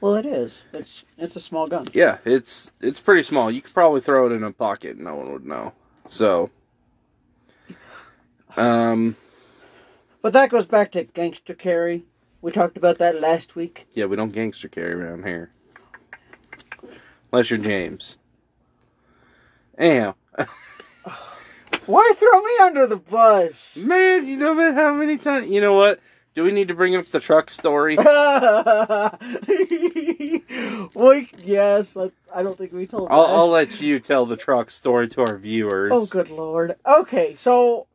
Well, 0.00 0.14
it 0.14 0.24
is. 0.24 0.62
It's 0.72 1.04
it's 1.18 1.36
a 1.36 1.40
small 1.40 1.66
gun. 1.66 1.88
Yeah, 1.92 2.18
it's 2.24 2.70
it's 2.80 3.00
pretty 3.00 3.22
small. 3.22 3.50
You 3.50 3.60
could 3.60 3.74
probably 3.74 4.00
throw 4.00 4.26
it 4.26 4.32
in 4.32 4.42
a 4.42 4.50
pocket, 4.50 4.96
and 4.96 5.04
no 5.04 5.16
one 5.16 5.30
would 5.30 5.44
know. 5.44 5.74
So, 6.10 6.50
um, 8.56 9.14
But 10.22 10.32
that 10.32 10.50
goes 10.50 10.66
back 10.66 10.90
to 10.92 11.04
gangster 11.04 11.54
carry. 11.54 12.04
We 12.42 12.50
talked 12.50 12.76
about 12.76 12.98
that 12.98 13.20
last 13.20 13.54
week. 13.54 13.86
yeah, 13.94 14.06
we 14.06 14.16
don't 14.16 14.32
gangster 14.32 14.66
carry 14.68 14.92
around 14.92 15.24
here, 15.24 15.52
unless 17.32 17.50
you're 17.50 17.60
James. 17.60 18.18
Anyhow, 19.78 20.14
Why 21.86 22.12
throw 22.16 22.42
me 22.42 22.50
under 22.60 22.86
the 22.88 22.96
bus? 22.96 23.76
man, 23.78 24.26
you 24.26 24.36
know 24.36 24.74
how 24.74 24.92
many 24.92 25.16
times? 25.16 25.48
You 25.48 25.60
know 25.60 25.74
what? 25.74 26.00
Do 26.34 26.42
we 26.42 26.50
need 26.50 26.66
to 26.68 26.74
bring 26.74 26.96
up 26.96 27.06
the 27.06 27.20
truck 27.20 27.50
story? 27.50 27.96
well, 31.00 31.24
yes. 31.44 31.96
I 31.96 32.42
don't 32.42 32.56
think 32.58 32.72
we 32.72 32.86
told. 32.86 33.08
I'll, 33.10 33.26
that. 33.26 33.34
I'll 33.34 33.48
let 33.48 33.80
you 33.80 33.98
tell 34.00 34.26
the 34.26 34.36
truck 34.36 34.70
story 34.70 35.08
to 35.08 35.22
our 35.22 35.38
viewers. 35.38 35.92
Oh, 35.92 36.06
good 36.06 36.30
lord. 36.30 36.76
Okay, 36.86 37.34
so 37.36 37.86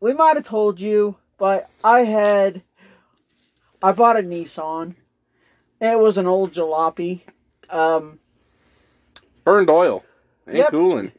we 0.00 0.12
might 0.12 0.36
have 0.36 0.46
told 0.46 0.80
you, 0.80 1.16
but 1.38 1.68
I 1.82 2.00
had 2.00 2.62
I 3.82 3.92
bought 3.92 4.18
a 4.18 4.22
Nissan. 4.22 4.94
It 5.80 5.98
was 5.98 6.18
an 6.18 6.26
old 6.26 6.52
jalopy. 6.52 7.22
Um, 7.70 8.18
Burned 9.44 9.70
oil. 9.70 10.04
Ain't 10.46 10.58
Yep. 10.58 10.70
cooling. 10.70 11.12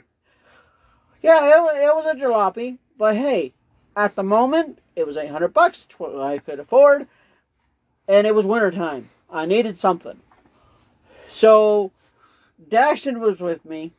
yeah, 1.21 1.57
it 1.57 1.61
was, 1.61 1.75
it 1.77 1.95
was 1.95 2.15
a 2.15 2.19
jalopy, 2.19 2.77
but 2.97 3.15
hey, 3.15 3.53
at 3.95 4.15
the 4.15 4.23
moment 4.23 4.79
it 4.95 5.07
was 5.07 5.17
eight 5.17 5.31
hundred 5.31 5.53
bucks, 5.53 5.87
what 5.97 6.19
I 6.19 6.37
could 6.37 6.59
afford, 6.59 7.07
and 8.07 8.27
it 8.27 8.35
was 8.35 8.45
wintertime. 8.45 9.09
I 9.31 9.45
needed 9.45 9.77
something, 9.77 10.19
so 11.35 11.91
Daxton 12.69 13.19
was 13.19 13.41
with 13.41 13.65
me. 13.65 13.91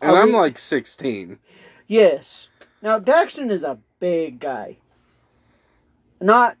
And 0.00 0.16
I'm 0.16 0.28
we- 0.28 0.34
like 0.34 0.58
16. 0.58 1.38
Yes. 1.86 2.48
Now 2.82 2.98
Daxton 2.98 3.50
is 3.50 3.62
a 3.62 3.78
big 4.00 4.40
guy. 4.40 4.78
Not 6.20 6.56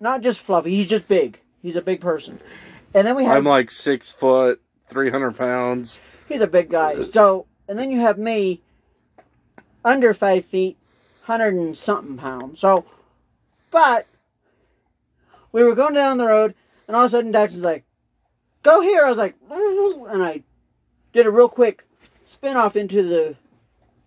not 0.00 0.22
just 0.22 0.40
fluffy, 0.40 0.70
he's 0.74 0.88
just 0.88 1.08
big. 1.08 1.40
He's 1.60 1.76
a 1.76 1.82
big 1.82 2.00
person. 2.00 2.40
And 2.94 3.06
then 3.06 3.16
we 3.16 3.24
have 3.24 3.36
I'm 3.36 3.44
like 3.44 3.70
six 3.70 4.12
foot, 4.12 4.62
300 4.88 5.36
pounds. 5.36 6.00
he's 6.26 6.40
a 6.40 6.46
big 6.46 6.70
guy. 6.70 6.94
So 6.94 7.46
and 7.68 7.78
then 7.78 7.90
you 7.90 8.00
have 8.00 8.16
me 8.16 8.62
under 9.84 10.14
five 10.14 10.46
feet, 10.46 10.78
hundred 11.24 11.54
and 11.54 11.76
something 11.76 12.16
pounds. 12.16 12.60
So 12.60 12.86
but 13.70 14.06
we 15.52 15.62
were 15.62 15.74
going 15.74 15.92
down 15.92 16.16
the 16.16 16.26
road 16.26 16.54
and 16.88 16.96
all 16.96 17.04
of 17.04 17.08
a 17.08 17.16
sudden 17.16 17.32
Daxton's 17.32 17.64
like, 17.64 17.85
Go 18.66 18.80
here. 18.80 19.06
I 19.06 19.08
was 19.08 19.18
like 19.18 19.36
mm-hmm, 19.48 20.10
and 20.10 20.24
I 20.24 20.42
did 21.12 21.24
a 21.24 21.30
real 21.30 21.48
quick 21.48 21.84
spin 22.24 22.56
off 22.56 22.74
into 22.74 23.00
the 23.00 23.36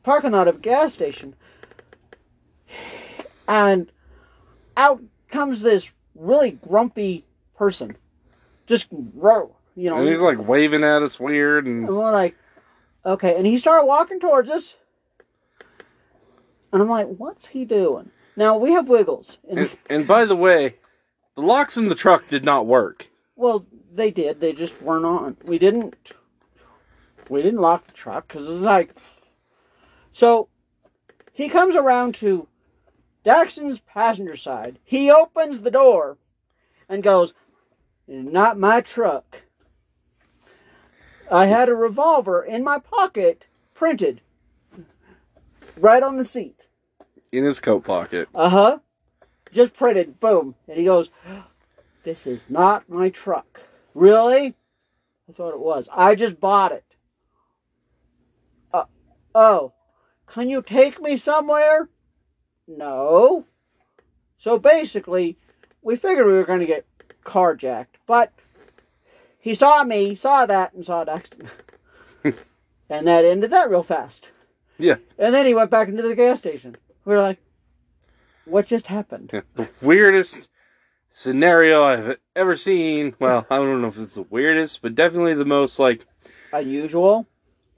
parking 0.03 0.31
lot 0.31 0.49
of 0.49 0.57
a 0.57 0.59
gas 0.59 0.91
station. 0.91 1.33
And 3.47 3.89
out 4.75 5.01
comes 5.29 5.61
this 5.61 5.89
really 6.13 6.51
grumpy 6.51 7.23
person. 7.55 7.95
Just 8.67 8.91
you 8.91 9.89
know. 9.89 9.97
And 9.97 10.09
he's 10.09 10.21
like 10.21 10.45
waving 10.45 10.83
at 10.83 11.03
us 11.03 11.21
weird. 11.21 11.65
and 11.65 11.87
And 11.87 11.95
we're 11.95 12.11
like, 12.11 12.35
okay. 13.05 13.37
And 13.37 13.47
he 13.47 13.57
started 13.57 13.85
walking 13.85 14.19
towards 14.19 14.51
us. 14.51 14.75
And 16.73 16.81
I'm 16.81 16.89
like, 16.89 17.07
what's 17.07 17.47
he 17.47 17.63
doing? 17.63 18.11
Now 18.35 18.57
we 18.57 18.73
have 18.73 18.89
wiggles. 18.89 19.37
And, 19.49 19.59
and, 19.59 19.77
and 19.89 20.07
by 20.07 20.25
the 20.25 20.35
way, 20.35 20.75
the 21.35 21.41
locks 21.41 21.77
in 21.77 21.87
the 21.87 21.95
truck 21.95 22.27
did 22.27 22.43
not 22.43 22.67
work. 22.67 23.07
well, 23.37 23.65
they 23.93 24.11
did. 24.11 24.39
They 24.39 24.53
just 24.53 24.81
weren't 24.81 25.05
on. 25.05 25.37
We 25.43 25.57
didn't. 25.57 26.13
We 27.29 27.41
didn't 27.41 27.61
lock 27.61 27.85
the 27.85 27.91
truck 27.91 28.27
because 28.27 28.47
it's 28.47 28.61
like. 28.61 28.95
So, 30.11 30.49
he 31.31 31.49
comes 31.49 31.75
around 31.75 32.15
to 32.15 32.47
Daxton's 33.23 33.79
passenger 33.79 34.35
side. 34.35 34.79
He 34.83 35.11
opens 35.11 35.61
the 35.61 35.71
door, 35.71 36.17
and 36.87 37.03
goes, 37.03 37.33
"Not 38.07 38.57
my 38.57 38.81
truck." 38.81 39.43
I 41.31 41.45
had 41.45 41.69
a 41.69 41.75
revolver 41.75 42.43
in 42.43 42.63
my 42.63 42.79
pocket, 42.79 43.45
printed, 43.75 44.21
right 45.77 46.01
on 46.01 46.17
the 46.17 46.25
seat. 46.25 46.67
In 47.31 47.43
his 47.43 47.59
coat 47.59 47.83
pocket. 47.83 48.27
Uh 48.33 48.49
huh. 48.49 48.79
Just 49.51 49.75
printed, 49.75 50.19
boom. 50.19 50.55
And 50.67 50.77
he 50.77 50.85
goes, 50.85 51.09
This 52.03 52.25
is 52.25 52.43
not 52.49 52.89
my 52.89 53.09
truck. 53.09 53.61
Really? 53.99 54.55
I 55.27 55.33
thought 55.33 55.53
it 55.53 55.59
was. 55.59 55.89
I 55.91 56.15
just 56.15 56.39
bought 56.39 56.71
it. 56.71 56.85
Uh, 58.73 58.85
oh. 59.35 59.73
Can 60.25 60.49
you 60.49 60.61
take 60.61 61.01
me 61.01 61.17
somewhere? 61.17 61.89
No. 62.65 63.45
So 64.37 64.57
basically, 64.57 65.37
we 65.81 65.97
figured 65.97 66.25
we 66.25 66.31
were 66.31 66.45
going 66.45 66.61
to 66.61 66.65
get 66.65 66.85
carjacked. 67.25 67.97
But 68.07 68.31
he 69.37 69.53
saw 69.53 69.83
me, 69.83 70.15
saw 70.15 70.45
that, 70.45 70.71
and 70.73 70.85
saw 70.85 71.03
Daxton. 71.03 71.49
and 72.23 73.05
that 73.05 73.25
ended 73.25 73.49
that 73.49 73.69
real 73.69 73.83
fast. 73.83 74.31
Yeah. 74.77 74.95
And 75.17 75.35
then 75.35 75.45
he 75.45 75.53
went 75.53 75.71
back 75.71 75.89
into 75.89 76.03
the 76.03 76.15
gas 76.15 76.39
station. 76.39 76.77
We 77.03 77.15
were 77.15 77.21
like, 77.21 77.39
what 78.45 78.65
just 78.65 78.87
happened? 78.87 79.43
The 79.55 79.69
weirdest 79.81 80.48
scenario 81.09 81.83
I've 81.83 82.19
ever 82.35 82.55
seen. 82.55 83.15
Well, 83.19 83.45
I 83.49 83.57
don't 83.57 83.81
know 83.81 83.87
if 83.87 83.99
it's 83.99 84.15
the 84.15 84.23
weirdest, 84.23 84.81
but 84.81 84.95
definitely 84.95 85.33
the 85.33 85.45
most 85.45 85.79
like 85.79 86.05
Unusual? 86.51 87.27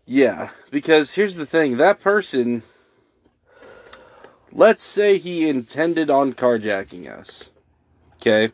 Yeah, 0.05 0.49
because 0.71 1.13
here's 1.13 1.35
the 1.35 1.45
thing 1.45 1.77
that 1.77 2.01
person, 2.01 2.63
let's 4.51 4.83
say 4.83 5.17
he 5.17 5.47
intended 5.47 6.09
on 6.09 6.33
carjacking 6.33 7.09
us. 7.09 7.51
Okay? 8.15 8.53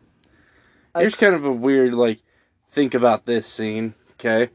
Here's 0.98 1.16
kind 1.16 1.36
of 1.36 1.46
a 1.46 1.52
weird, 1.52 1.94
like, 1.94 2.22
think 2.70 2.94
about 2.94 3.26
this 3.26 3.48
scene. 3.48 3.94
Okay? 4.14 4.50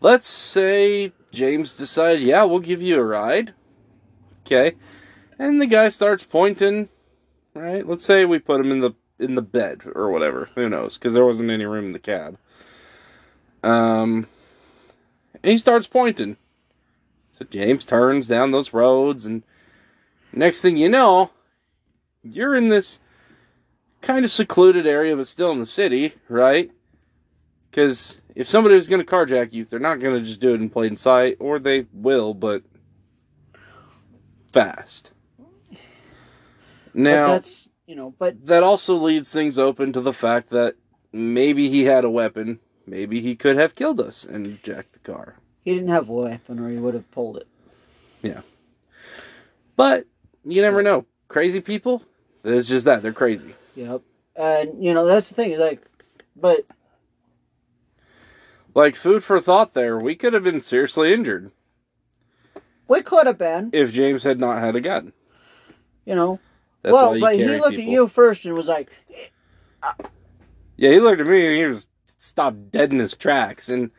Let's 0.00 0.26
say 0.26 1.12
James 1.32 1.76
decided, 1.76 2.22
yeah, 2.22 2.44
we'll 2.44 2.58
give 2.58 2.82
you 2.82 3.00
a 3.00 3.04
ride. 3.04 3.54
Okay? 4.40 4.76
And 5.38 5.60
the 5.60 5.66
guy 5.66 5.88
starts 5.88 6.24
pointing, 6.24 6.90
right? 7.54 7.86
Let's 7.86 8.04
say 8.04 8.24
we 8.24 8.38
put 8.38 8.60
him 8.60 8.70
in 8.70 8.80
the 8.80 8.92
in 9.18 9.34
the 9.36 9.42
bed 9.42 9.82
or 9.94 10.10
whatever. 10.10 10.48
Who 10.54 10.68
knows? 10.68 10.98
Because 10.98 11.14
there 11.14 11.24
wasn't 11.24 11.50
any 11.50 11.64
room 11.64 11.86
in 11.86 11.92
the 11.92 11.98
cab. 11.98 12.36
Um, 13.62 14.26
and 15.42 15.52
he 15.52 15.58
starts 15.58 15.86
pointing. 15.86 16.36
So 17.38 17.44
James 17.50 17.84
turns 17.84 18.26
down 18.26 18.50
those 18.50 18.72
roads, 18.72 19.26
and 19.26 19.42
next 20.32 20.62
thing 20.62 20.76
you 20.76 20.88
know, 20.88 21.30
you're 22.22 22.54
in 22.54 22.68
this 22.68 23.00
kind 24.02 24.24
of 24.24 24.30
secluded 24.30 24.86
area, 24.86 25.16
but 25.16 25.26
still 25.26 25.50
in 25.50 25.58
the 25.58 25.66
city, 25.66 26.14
right? 26.28 26.70
Because 27.70 28.20
if 28.34 28.46
somebody 28.46 28.76
was 28.76 28.86
going 28.86 29.04
to 29.04 29.06
carjack 29.06 29.52
you, 29.52 29.64
they're 29.64 29.80
not 29.80 29.98
going 29.98 30.16
to 30.16 30.24
just 30.24 30.40
do 30.40 30.54
it 30.54 30.60
in 30.60 30.70
plain 30.70 30.96
sight, 30.96 31.36
or 31.40 31.58
they 31.58 31.86
will, 31.92 32.34
but 32.34 32.62
fast. 34.52 35.10
But 36.94 37.00
Now, 37.00 37.28
that's 37.28 37.68
you 37.86 37.96
know, 37.96 38.14
but 38.18 38.46
that 38.46 38.62
also 38.62 38.94
leads 38.94 39.30
things 39.30 39.58
open 39.58 39.92
to 39.92 40.00
the 40.00 40.12
fact 40.12 40.50
that 40.50 40.76
maybe 41.12 41.68
he 41.68 41.84
had 41.84 42.04
a 42.04 42.10
weapon. 42.10 42.60
Maybe 42.86 43.20
he 43.20 43.34
could 43.34 43.56
have 43.56 43.74
killed 43.74 44.00
us 44.00 44.24
and 44.24 44.62
jacked 44.62 44.92
the 44.92 44.98
car. 45.00 45.36
he 45.64 45.74
didn't 45.74 45.88
have 45.88 46.08
a 46.08 46.12
weapon 46.12 46.58
or 46.60 46.70
he 46.70 46.76
would 46.76 46.94
have 46.94 47.10
pulled 47.10 47.36
it. 47.36 47.48
Yeah, 48.22 48.40
but 49.76 50.06
you 50.44 50.62
never 50.62 50.82
know. 50.82 51.04
Crazy 51.28 51.60
people, 51.60 52.04
it's 52.44 52.68
just 52.68 52.86
that. 52.86 53.02
They're 53.02 53.12
crazy. 53.12 53.54
Yep. 53.74 54.02
And 54.36 54.82
you 54.82 54.94
know, 54.94 55.04
that's 55.04 55.28
the 55.28 55.34
thing, 55.34 55.50
is 55.50 55.58
like 55.58 55.82
but 56.36 56.64
Like, 58.74 58.94
food 58.96 59.22
for 59.24 59.40
thought 59.40 59.74
there. 59.74 59.98
We 59.98 60.14
could 60.14 60.32
have 60.32 60.44
been 60.44 60.60
seriously 60.60 61.12
injured 61.12 61.52
we 62.86 63.02
could 63.02 63.26
have 63.26 63.38
been, 63.38 63.70
if 63.72 63.92
James 63.92 64.24
had 64.24 64.38
not 64.38 64.58
had 64.60 64.76
a 64.76 64.80
gun. 64.80 65.12
you 66.04 66.14
know. 66.14 66.38
That's 66.84 66.92
well, 66.92 67.18
but 67.18 67.34
he 67.34 67.44
looked 67.46 67.70
people. 67.70 67.84
at 67.84 67.92
you 67.92 68.08
first 68.08 68.44
and 68.44 68.54
was 68.54 68.68
like, 68.68 68.90
Yeah, 70.76 70.90
he 70.90 71.00
looked 71.00 71.20
at 71.20 71.26
me 71.26 71.46
and 71.46 71.56
he 71.56 71.64
was 71.64 71.86
stopped 72.18 72.70
dead 72.70 72.92
in 72.92 72.98
his 72.98 73.16
tracks. 73.16 73.68
And 73.70 73.90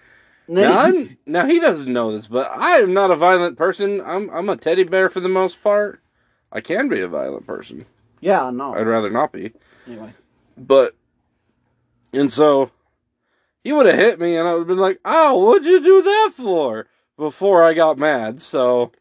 now, 0.47 0.69
he- 0.91 0.99
I'm, 1.09 1.17
now 1.25 1.45
he 1.47 1.59
doesn't 1.59 1.91
know 1.91 2.11
this, 2.11 2.27
but 2.27 2.49
I 2.55 2.77
am 2.77 2.93
not 2.93 3.09
a 3.09 3.15
violent 3.15 3.57
person. 3.57 4.01
I'm 4.05 4.29
I'm 4.29 4.49
a 4.49 4.55
teddy 4.55 4.83
bear 4.83 5.09
for 5.09 5.19
the 5.19 5.29
most 5.29 5.63
part. 5.63 5.99
I 6.51 6.61
can 6.61 6.87
be 6.87 7.01
a 7.01 7.07
violent 7.07 7.47
person. 7.47 7.85
yeah, 8.21 8.49
no. 8.51 8.75
I'd 8.75 8.87
rather 8.87 9.09
not 9.09 9.33
be. 9.33 9.51
Anyway, 9.87 10.13
But 10.55 10.95
and 12.13 12.31
so 12.31 12.69
he 13.63 13.73
would 13.73 13.87
have 13.87 13.95
hit 13.97 14.19
me, 14.19 14.35
and 14.37 14.47
I 14.47 14.53
would 14.53 14.59
have 14.59 14.67
been 14.67 14.77
like, 14.77 14.99
"Oh, 15.03 15.43
what'd 15.43 15.65
you 15.65 15.81
do 15.81 16.03
that 16.03 16.31
for?" 16.35 16.85
Before 17.17 17.63
I 17.63 17.73
got 17.73 17.97
mad. 17.97 18.41
So, 18.41 18.91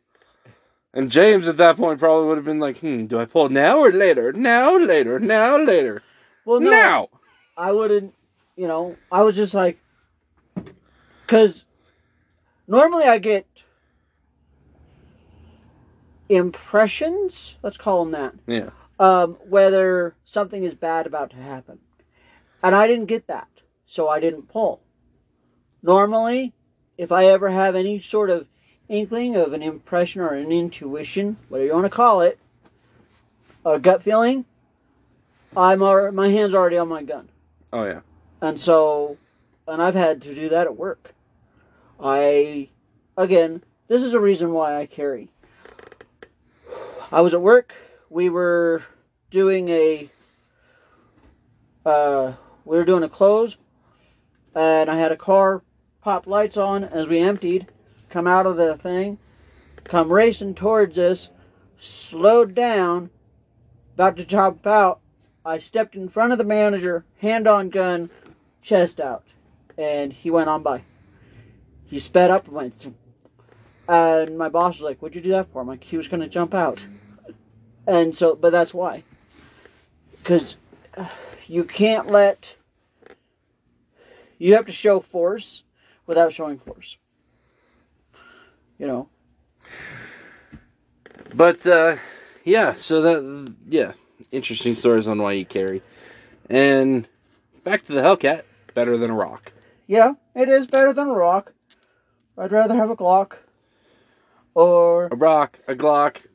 and 0.95 1.11
James 1.11 1.47
at 1.49 1.59
that 1.59 1.77
point 1.77 1.99
probably 1.99 2.27
would 2.27 2.39
have 2.39 2.45
been 2.45 2.61
like, 2.61 2.79
"Hmm, 2.79 3.07
do 3.07 3.19
I 3.19 3.27
pull 3.27 3.49
now 3.51 3.79
or 3.79 3.93
later? 3.93 4.33
Now, 4.33 4.77
later, 4.77 5.19
now, 5.19 5.59
later, 5.59 6.03
well, 6.47 6.61
no, 6.61 6.71
now." 6.71 7.09
I 7.57 7.73
wouldn't. 7.73 8.15
You 8.57 8.69
know, 8.69 8.97
I 9.11 9.23
was 9.23 9.35
just 9.35 9.53
like, 9.53 9.79
because 11.27 11.65
normally 12.69 13.05
I 13.05 13.19
get 13.19 13.65
impressions. 16.29 17.57
Let's 17.63 17.77
call 17.77 18.05
them 18.05 18.13
that. 18.13 18.35
Yeah, 18.47 18.71
um, 18.99 19.35
whether 19.49 20.15
something 20.25 20.63
is 20.63 20.75
bad 20.75 21.07
about 21.07 21.31
to 21.31 21.37
happen. 21.37 21.81
And 22.63 22.75
I 22.75 22.87
didn't 22.87 23.07
get 23.07 23.27
that, 23.27 23.49
so 23.85 24.09
I 24.09 24.21
didn't 24.21 24.49
pull. 24.49 24.81
Normally, 25.83 26.55
if 26.97 27.13
I 27.13 27.27
ever 27.27 27.51
have 27.51 27.75
any 27.75 27.99
sort 27.99 28.31
of 28.31 28.47
inkling 28.89 29.37
of 29.37 29.53
an 29.53 29.63
impression 29.63 30.21
or 30.21 30.35
an 30.35 30.53
intuition, 30.53 31.37
whatever 31.49 31.67
you 31.67 31.73
want 31.73 31.87
to 31.87 31.91
call 31.91 32.21
it, 32.21 32.39
a 33.65 33.79
gut 33.79 34.03
feeling, 34.03 34.45
I'm 35.57 35.83
already, 35.83 36.15
my 36.15 36.29
hand's 36.31 36.55
already 36.55 36.77
on 36.77 36.89
my 36.89 37.03
gun. 37.03 37.29
oh 37.73 37.85
yeah, 37.85 38.01
And 38.41 38.61
so, 38.61 39.17
and 39.67 39.81
I've 39.81 39.95
had 39.95 40.21
to 40.23 40.35
do 40.35 40.49
that 40.49 40.67
at 40.67 40.77
work. 40.77 41.15
I, 42.01 42.69
again, 43.17 43.63
this 43.89 44.03
is 44.03 44.15
a 44.15 44.21
reason 44.21 44.53
why 44.53 44.77
I 44.79 44.87
carry. 44.87 45.31
I 47.13 47.21
was 47.21 47.33
at 47.33 47.41
work. 47.41 47.73
We 48.11 48.29
were 48.29 48.83
doing 49.31 49.69
a, 49.69 50.11
uh, 51.87 52.33
we 52.65 52.77
were 52.77 52.85
doing 52.85 53.03
a 53.05 53.09
close, 53.09 53.57
and 54.55 54.91
I 54.91 54.97
had 54.97 55.13
a 55.13 55.17
car 55.17 55.63
pop 56.03 56.27
lights 56.27 56.57
on 56.57 56.85
as 56.85 57.07
we 57.07 57.19
emptied, 57.21 57.69
come 58.15 58.29
out 58.29 58.47
of 58.47 58.57
the 58.57 58.77
thing, 58.77 59.19
come 59.83 60.13
racing 60.13 60.55
towards 60.55 60.97
us, 61.01 61.31
slowed 61.77 62.55
down, 62.55 63.11
about 63.95 64.17
to 64.17 64.25
jump 64.25 64.65
out. 64.69 65.01
I 65.45 65.59
stepped 65.59 65.97
in 65.97 66.09
front 66.09 66.31
of 66.31 66.39
the 66.39 66.45
manager, 66.45 67.05
hand 67.19 67.49
on 67.49 67.71
gun, 67.71 68.11
chest 68.63 69.01
out, 69.01 69.25
and 69.77 70.13
he 70.13 70.31
went 70.31 70.49
on 70.49 70.63
by. 70.63 70.83
He 71.87 71.99
sped 71.99 72.31
up 72.31 72.47
and 72.47 72.55
went, 72.55 72.95
and 73.89 74.39
my 74.39 74.49
boss 74.49 74.77
was 74.77 74.83
like, 74.83 75.03
"What'd 75.03 75.17
you 75.17 75.21
do 75.21 75.33
that 75.33 75.49
for?" 75.53 75.61
I'm 75.63 75.67
like, 75.67 75.83
"He 75.83 75.97
was 75.97 76.07
gonna 76.07 76.29
jump 76.29 76.55
out," 76.55 76.87
and 77.85 78.15
so, 78.15 78.37
but 78.37 78.51
that's 78.51 78.73
why, 78.73 79.03
because 80.19 80.55
uh, 80.97 81.09
you 81.49 81.65
can't 81.65 82.07
let 82.07 82.55
you 84.39 84.55
have 84.55 84.67
to 84.67 84.73
show 84.73 85.01
force 85.01 85.65
without 86.07 86.33
showing 86.33 86.61
force. 86.61 86.97
You 88.79 88.87
know, 88.87 89.09
but 91.35 91.67
uh, 91.67 91.97
yeah. 92.45 92.75
So 92.75 93.03
that 93.03 93.55
yeah, 93.69 93.93
interesting 94.33 94.75
stories 94.77 95.09
on 95.09 95.21
why 95.23 95.33
you 95.33 95.45
carry, 95.45 95.83
and 96.51 97.07
back 97.63 97.87
to 97.87 97.93
the 97.93 98.01
Hellcat. 98.01 98.43
Better 98.75 98.97
than 98.97 99.11
a 99.11 99.15
rock. 99.15 99.53
yeah, 99.87 100.15
it 100.35 100.49
is 100.49 100.67
better 100.67 100.93
than 100.93 101.09
a 101.09 101.15
rock. 101.15 101.53
I'd 102.37 102.51
rather 102.51 102.75
have 102.75 102.91
a 102.91 102.97
Glock 102.97 103.37
or 104.55 105.07
A 105.07 105.15
rock, 105.17 105.61
a 105.69 105.75
Glock, 105.77 106.27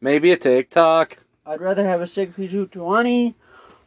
maybe 0.00 0.32
a 0.32 0.36
TikTok. 0.38 1.18
I'd 1.44 1.60
rather 1.60 1.86
have 1.86 2.00
a 2.00 2.06
Sig 2.06 2.34
P220. 2.34 3.34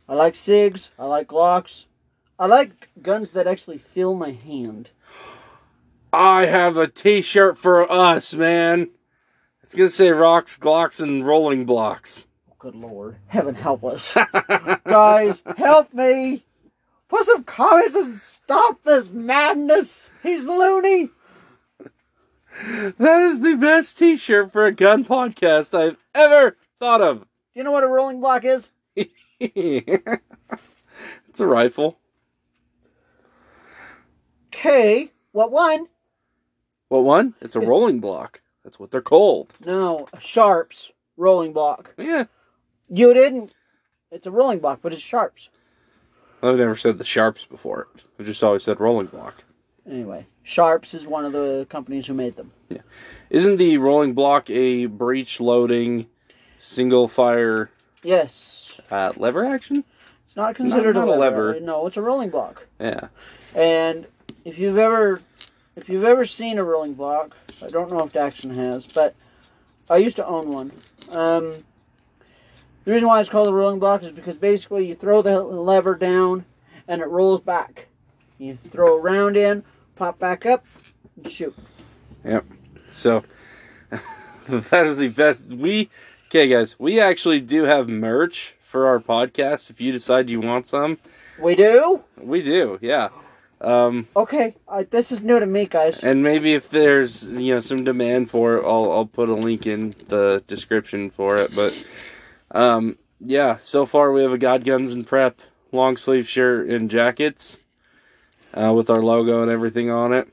I 0.08 0.14
like 0.14 0.36
Sigs. 0.36 0.90
I 1.00 1.06
like 1.06 1.28
Glocks. 1.28 1.86
I 2.38 2.46
like 2.46 2.90
guns 3.02 3.32
that 3.32 3.48
actually 3.48 3.80
fill 3.80 4.14
my 4.14 4.32
hand. 4.32 4.92
I 6.18 6.46
have 6.46 6.78
a 6.78 6.88
T-shirt 6.88 7.58
for 7.58 7.92
us, 7.92 8.34
man. 8.34 8.90
It's 9.62 9.76
gonna 9.76 9.90
say 9.90 10.12
rocks, 10.12 10.58
glocks, 10.58 11.02
and 11.02 11.28
rolling 11.28 11.66
blocks. 11.66 12.26
Good 12.58 12.74
lord. 12.74 13.18
Heaven 13.28 13.54
help 13.54 13.84
us. 13.84 14.16
Guys, 14.88 15.44
help 15.58 15.94
me. 15.94 16.46
Put 17.10 17.26
some 17.26 17.44
comments 17.44 17.96
and 17.96 18.16
stop 18.16 18.82
this 18.84 19.10
madness. 19.10 20.14
He's 20.24 20.46
loony. 20.46 21.10
That 22.98 23.22
is 23.24 23.42
the 23.42 23.58
best 23.58 23.98
T-shirt 23.98 24.54
for 24.54 24.66
a 24.66 24.72
gun 24.72 25.04
podcast 25.04 25.78
I've 25.78 25.98
ever 26.14 26.56
thought 26.80 27.02
of. 27.02 27.20
Do 27.20 27.26
you 27.56 27.64
know 27.66 27.74
what 27.74 27.84
a 27.84 27.88
rolling 27.88 28.22
block 28.22 28.46
is? 28.46 28.70
it's 28.96 30.00
a 31.40 31.46
rifle. 31.46 32.00
Okay. 34.48 35.12
What 35.34 35.52
one? 35.52 35.90
What 36.90 37.04
one? 37.04 37.34
It's 37.42 37.56
a 37.56 37.60
rolling 37.60 38.00
block. 38.00 38.42
That's 38.64 38.80
what 38.80 38.92
they're 38.92 39.02
called. 39.02 39.54
No, 39.66 40.08
a 40.14 40.20
Sharps 40.20 40.92
rolling 41.18 41.54
block. 41.54 41.94
Yeah. 41.98 42.26
You 42.90 43.14
didn't. 43.14 43.54
It's 44.12 44.28
a 44.28 44.32
rolling 44.32 44.60
block, 44.60 44.80
but 44.82 44.94
it's 44.94 45.02
Sharps. 45.02 45.50
I've 46.44 46.58
never 46.60 46.76
said 46.76 46.98
the 47.00 47.04
sharps 47.04 47.46
before. 47.46 47.88
I've 48.20 48.26
just 48.26 48.44
always 48.44 48.64
said 48.64 48.80
rolling 48.80 49.08
block. 49.08 49.44
Anyway, 49.90 50.28
Sharps 50.44 50.94
is 50.94 51.08
one 51.08 51.26
of 51.26 51.32
the 51.32 51.66
companies 51.70 52.06
who 52.08 52.14
made 52.14 52.36
them. 52.36 52.52
Yeah. 52.70 52.82
Isn't 53.30 53.58
the 53.58 53.78
rolling 53.80 54.14
block 54.14 54.50
a 54.50 54.86
breech 54.86 55.40
loading, 55.40 56.08
single 56.60 57.08
fire 57.08 57.72
Yes. 58.04 58.80
uh, 58.92 59.14
lever 59.16 59.46
action? 59.46 59.84
It's 60.28 60.36
not 60.36 60.56
considered 60.56 60.96
not 60.96 61.08
a, 61.08 61.12
a 61.12 61.18
lever. 61.18 61.54
lever. 61.54 61.60
No, 61.66 61.88
it's 61.88 61.98
a 61.98 62.02
rolling 62.02 62.30
block. 62.30 62.68
Yeah. 62.80 63.08
And 63.56 64.06
if 64.44 64.60
you've 64.60 64.78
ever 64.78 65.20
if 65.76 65.90
you've 65.90 66.04
ever 66.04 66.26
seen 66.26 66.58
a 66.58 66.64
rolling 66.64 66.94
block, 66.94 67.36
I 67.64 67.68
don't 67.70 67.92
know 67.92 68.00
if 68.04 68.14
Daxton 68.14 68.56
has, 68.56 68.86
but 68.86 69.16
I 69.90 69.98
used 69.98 70.16
to 70.18 70.26
own 70.26 70.50
one. 70.50 70.72
Um, 71.10 71.54
the 72.86 72.92
reason 72.92 73.08
why 73.08 73.20
it's 73.22 73.30
called 73.30 73.48
a 73.48 73.54
rolling 73.54 73.80
block 73.80 74.04
is 74.04 74.12
because 74.12 74.38
basically 74.38 74.86
you 74.88 74.96
throw 74.96 75.22
the 75.22 75.42
lever 75.42 75.96
down 75.96 76.46
and 76.88 77.02
it 77.02 77.08
rolls 77.08 77.42
back. 77.42 77.88
You 78.38 78.58
throw 78.66 78.98
a 78.98 79.02
round 79.02 79.38
in, 79.38 79.64
pop 79.96 80.20
back 80.20 80.46
up, 80.46 80.66
and 81.16 81.32
shoot. 81.32 81.56
Yep. 82.24 82.46
So 82.92 83.24
that 84.50 84.86
is 84.86 84.98
the 85.00 85.10
best. 85.10 85.48
We 85.48 85.90
okay, 86.28 86.48
guys. 86.48 86.80
We 86.80 87.00
actually 87.00 87.42
do 87.42 87.64
have 87.64 87.90
merch 87.90 88.56
for 88.60 88.88
our 88.88 89.00
podcast. 89.00 89.70
If 89.70 89.80
you 89.82 89.92
decide 89.92 90.30
you 90.30 90.42
want 90.42 90.68
some, 90.68 90.98
We 91.40 91.56
do? 91.56 92.04
we 92.18 92.42
do. 92.42 92.78
Yeah. 92.82 93.10
Um, 93.62 94.08
Okay, 94.16 94.56
uh, 94.68 94.84
this 94.90 95.12
is 95.12 95.22
new 95.22 95.40
to 95.40 95.46
me, 95.46 95.66
guys. 95.66 96.04
and 96.04 96.22
maybe 96.22 96.54
if 96.54 96.70
there's 96.70 97.28
you 97.30 97.56
know 97.56 97.60
some 97.62 97.84
demand 97.84 98.30
for 98.30 98.58
it, 98.58 98.66
I'll 98.66 98.92
I'll 98.92 99.06
put 99.06 99.30
a 99.30 99.34
link 99.34 99.66
in 99.66 99.96
the 100.08 100.44
description 100.48 101.10
for 101.10 101.38
it. 101.38 101.56
But 101.56 101.84
um, 102.52 102.98
yeah, 103.20 103.58
so 103.62 103.86
far 103.86 104.12
we 104.12 104.22
have 104.24 104.34
a 104.34 104.38
God 104.38 104.66
Guns 104.66 104.92
and 104.92 105.08
Prep 105.08 105.40
long 105.72 105.98
sleeve 105.98 106.28
shirt 106.28 106.68
and 106.70 106.90
jackets 106.92 107.60
uh, 108.54 108.74
with 108.74 108.90
our 108.90 109.02
logo 109.02 109.42
and 109.42 109.52
everything 109.52 109.90
on 109.90 110.14
it. 110.14 110.28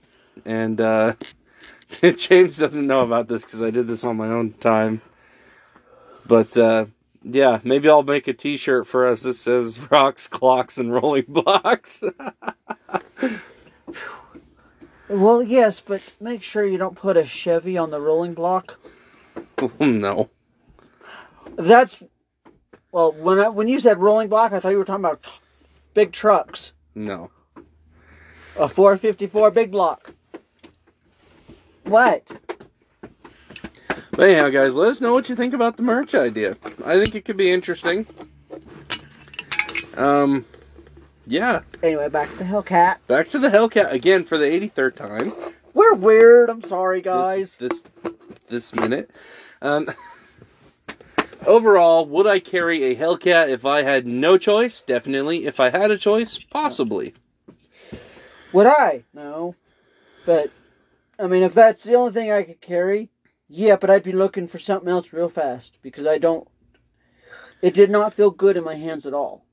And 0.44 0.80
uh, 0.80 1.14
James 2.16 2.58
doesn't 2.58 2.86
know 2.86 3.00
about 3.00 3.28
this 3.28 3.44
because 3.44 3.62
I 3.62 3.70
did 3.70 3.86
this 3.86 4.04
on 4.04 4.16
my 4.16 4.28
own 4.28 4.52
time. 4.54 5.00
But 6.26 6.56
uh, 6.56 6.86
yeah, 7.24 7.60
maybe 7.64 7.88
I'll 7.88 8.02
make 8.02 8.28
a 8.28 8.32
T-shirt 8.32 8.86
for 8.86 9.06
us 9.06 9.22
that 9.22 9.34
says 9.34 9.78
"Rocks, 9.90 10.28
Glocks, 10.28 10.78
and 10.78 10.92
Rolling 10.92 11.26
Blocks." 11.28 12.02
Well, 15.12 15.42
yes, 15.42 15.78
but 15.78 16.14
make 16.20 16.42
sure 16.42 16.64
you 16.64 16.78
don't 16.78 16.96
put 16.96 17.18
a 17.18 17.26
Chevy 17.26 17.76
on 17.76 17.90
the 17.90 18.00
rolling 18.00 18.32
block. 18.32 18.80
no. 19.78 20.30
That's 21.54 22.02
Well, 22.92 23.12
when 23.12 23.38
I, 23.38 23.50
when 23.50 23.68
you 23.68 23.78
said 23.78 23.98
rolling 23.98 24.30
block, 24.30 24.52
I 24.52 24.60
thought 24.60 24.70
you 24.70 24.78
were 24.78 24.86
talking 24.86 25.04
about 25.04 25.22
t- 25.22 25.30
big 25.92 26.12
trucks. 26.12 26.72
No. 26.94 27.30
A 28.58 28.70
454 28.70 29.50
big 29.50 29.70
block. 29.70 30.14
What? 31.84 32.51
But 34.12 34.28
anyhow, 34.28 34.50
guys, 34.50 34.76
let 34.76 34.88
us 34.88 35.00
know 35.00 35.14
what 35.14 35.28
you 35.30 35.34
think 35.34 35.54
about 35.54 35.78
the 35.78 35.82
merch 35.82 36.14
idea. 36.14 36.56
I 36.84 37.02
think 37.02 37.14
it 37.14 37.24
could 37.24 37.38
be 37.38 37.50
interesting. 37.50 38.06
Um, 39.96 40.44
yeah. 41.26 41.60
Anyway, 41.82 42.08
back 42.10 42.28
to 42.30 42.36
the 42.36 42.44
Hellcat. 42.44 42.98
Back 43.06 43.28
to 43.28 43.38
the 43.38 43.48
Hellcat 43.48 43.90
again 43.90 44.24
for 44.24 44.36
the 44.36 44.44
83rd 44.44 44.96
time. 44.96 45.32
We're 45.72 45.94
weird. 45.94 46.50
I'm 46.50 46.62
sorry, 46.62 47.00
guys. 47.00 47.56
This 47.56 47.82
this, 47.82 48.14
this 48.48 48.74
minute. 48.74 49.10
Um, 49.62 49.88
overall, 51.46 52.04
would 52.04 52.26
I 52.26 52.38
carry 52.38 52.84
a 52.84 52.96
Hellcat 52.96 53.48
if 53.48 53.64
I 53.64 53.82
had 53.82 54.06
no 54.06 54.36
choice? 54.36 54.82
Definitely. 54.82 55.46
If 55.46 55.58
I 55.58 55.70
had 55.70 55.90
a 55.90 55.96
choice, 55.96 56.38
possibly. 56.38 57.14
Would 58.52 58.66
I? 58.66 59.04
No. 59.14 59.54
But, 60.26 60.50
I 61.18 61.26
mean, 61.26 61.42
if 61.42 61.54
that's 61.54 61.82
the 61.82 61.94
only 61.94 62.12
thing 62.12 62.30
I 62.30 62.42
could 62.42 62.60
carry, 62.60 63.08
yeah, 63.52 63.76
but 63.76 63.90
I'd 63.90 64.02
be 64.02 64.12
looking 64.12 64.48
for 64.48 64.58
something 64.58 64.88
else 64.88 65.12
real 65.12 65.28
fast 65.28 65.76
because 65.82 66.06
I 66.06 66.16
don't. 66.16 66.48
It 67.60 67.74
did 67.74 67.90
not 67.90 68.14
feel 68.14 68.30
good 68.30 68.56
in 68.56 68.64
my 68.64 68.76
hands 68.76 69.04
at 69.04 69.12
all. 69.12 69.44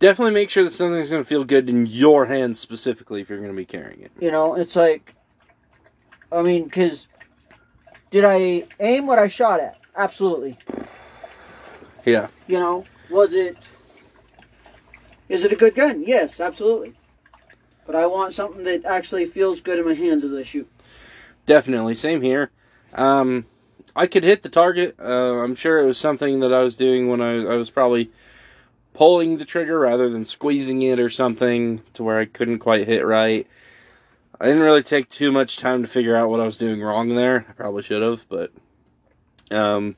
Definitely 0.00 0.34
make 0.34 0.50
sure 0.50 0.64
that 0.64 0.72
something's 0.72 1.10
going 1.10 1.22
to 1.22 1.28
feel 1.28 1.44
good 1.44 1.68
in 1.68 1.86
your 1.86 2.26
hands 2.26 2.58
specifically 2.58 3.20
if 3.20 3.30
you're 3.30 3.38
going 3.38 3.52
to 3.52 3.56
be 3.56 3.64
carrying 3.64 4.00
it. 4.00 4.10
You 4.18 4.32
know, 4.32 4.54
it's 4.56 4.74
like. 4.74 5.14
I 6.32 6.42
mean, 6.42 6.64
because. 6.64 7.06
Did 8.10 8.24
I 8.24 8.64
aim 8.80 9.06
what 9.06 9.18
I 9.18 9.28
shot 9.28 9.60
at? 9.60 9.78
Absolutely. 9.96 10.58
Yeah. 12.04 12.26
You 12.48 12.58
know, 12.58 12.84
was 13.08 13.32
it. 13.34 13.56
Is 15.28 15.44
it 15.44 15.52
a 15.52 15.56
good 15.56 15.76
gun? 15.76 16.02
Yes, 16.04 16.40
absolutely. 16.40 16.94
But 17.86 17.94
I 17.94 18.06
want 18.06 18.34
something 18.34 18.64
that 18.64 18.84
actually 18.84 19.26
feels 19.26 19.60
good 19.60 19.78
in 19.78 19.86
my 19.86 19.94
hands 19.94 20.24
as 20.24 20.34
I 20.34 20.42
shoot. 20.42 20.68
Definitely. 21.46 21.94
Same 21.94 22.20
here. 22.20 22.50
Um, 22.94 23.46
I 23.94 24.06
could 24.06 24.24
hit 24.24 24.42
the 24.42 24.48
target. 24.48 24.96
Uh, 24.98 25.42
I'm 25.42 25.54
sure 25.54 25.78
it 25.78 25.86
was 25.86 25.98
something 25.98 26.40
that 26.40 26.52
I 26.52 26.62
was 26.62 26.76
doing 26.76 27.08
when 27.08 27.20
I, 27.20 27.36
I 27.44 27.56
was 27.56 27.70
probably 27.70 28.10
pulling 28.94 29.38
the 29.38 29.44
trigger 29.44 29.78
rather 29.78 30.08
than 30.08 30.24
squeezing 30.24 30.82
it 30.82 30.98
or 30.98 31.08
something 31.08 31.82
to 31.94 32.02
where 32.02 32.18
I 32.18 32.24
couldn't 32.24 32.58
quite 32.58 32.86
hit 32.86 33.04
right. 33.04 33.46
I 34.40 34.46
didn't 34.46 34.62
really 34.62 34.82
take 34.82 35.08
too 35.08 35.30
much 35.30 35.58
time 35.58 35.82
to 35.82 35.88
figure 35.88 36.16
out 36.16 36.28
what 36.28 36.40
I 36.40 36.44
was 36.44 36.58
doing 36.58 36.82
wrong 36.82 37.14
there. 37.14 37.46
I 37.48 37.52
probably 37.52 37.82
should 37.82 38.02
have, 38.02 38.26
but 38.28 38.50
um, 39.50 39.96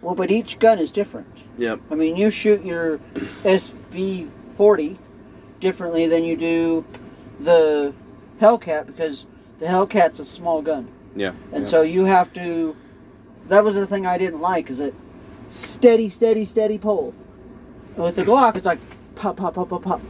Well, 0.00 0.14
but 0.14 0.30
each 0.30 0.58
gun 0.58 0.78
is 0.78 0.90
different. 0.90 1.46
yep, 1.58 1.80
I 1.90 1.94
mean, 1.96 2.16
you 2.16 2.30
shoot 2.30 2.64
your 2.64 2.98
SB 3.42 4.28
40 4.54 4.98
differently 5.60 6.06
than 6.06 6.24
you 6.24 6.36
do 6.36 6.84
the 7.40 7.94
Hellcat 8.40 8.86
because 8.86 9.26
the 9.58 9.66
Hellcat's 9.66 10.20
a 10.20 10.24
small 10.24 10.62
gun. 10.62 10.88
Yeah, 11.16 11.32
And 11.52 11.62
yeah. 11.62 11.68
so 11.68 11.82
you 11.82 12.04
have 12.04 12.32
to. 12.34 12.76
That 13.48 13.64
was 13.64 13.74
the 13.74 13.86
thing 13.86 14.06
I 14.06 14.18
didn't 14.18 14.40
like 14.40 14.70
is 14.70 14.80
it 14.80 14.94
steady, 15.50 16.08
steady, 16.08 16.44
steady 16.44 16.78
pull. 16.78 17.14
And 17.94 18.04
with 18.04 18.16
the 18.16 18.22
Glock, 18.24 18.56
it's 18.56 18.66
like 18.66 18.78
pop, 19.14 19.36
pop, 19.36 19.54
pop, 19.54 19.68
pop, 19.70 19.82
pop. 19.82 20.00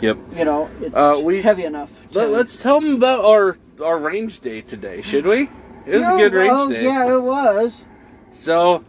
yep. 0.00 0.16
You 0.36 0.44
know, 0.44 0.70
it's 0.80 0.94
Uh, 0.94 1.20
we- 1.22 1.42
heavy 1.42 1.64
enough. 1.64 1.90
Let, 2.14 2.28
to- 2.28 2.34
us 2.36 2.62
tell 2.62 2.80
them 2.80 2.94
about 2.94 3.24
our 3.24 3.58
our 3.82 3.98
range 3.98 4.40
day 4.40 4.60
today, 4.60 5.02
should 5.02 5.26
we? 5.26 5.48
It 5.86 5.98
was 5.98 6.08
a 6.08 6.16
good 6.16 6.32
range 6.32 6.52
oh, 6.54 6.70
day. 6.70 6.84
Yeah, 6.84 7.12
it 7.14 7.20
was. 7.20 7.82
So 8.30 8.84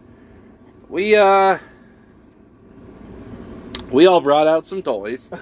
we 0.88 1.16
uh 1.16 1.58
we 3.90 4.06
all 4.06 4.20
brought 4.20 4.46
out 4.46 4.66
some 4.66 4.82
toys. 4.82 5.30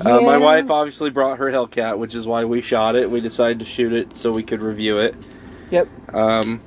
Uh, 0.00 0.20
my 0.20 0.36
wife 0.36 0.70
obviously 0.70 1.10
brought 1.10 1.38
her 1.38 1.46
Hellcat, 1.46 1.98
which 1.98 2.14
is 2.14 2.26
why 2.26 2.44
we 2.44 2.60
shot 2.60 2.94
it. 2.96 3.10
We 3.10 3.20
decided 3.20 3.58
to 3.60 3.64
shoot 3.64 3.92
it 3.92 4.16
so 4.16 4.30
we 4.32 4.42
could 4.42 4.60
review 4.60 4.98
it. 4.98 5.14
Yep. 5.70 5.88
Um, 6.14 6.60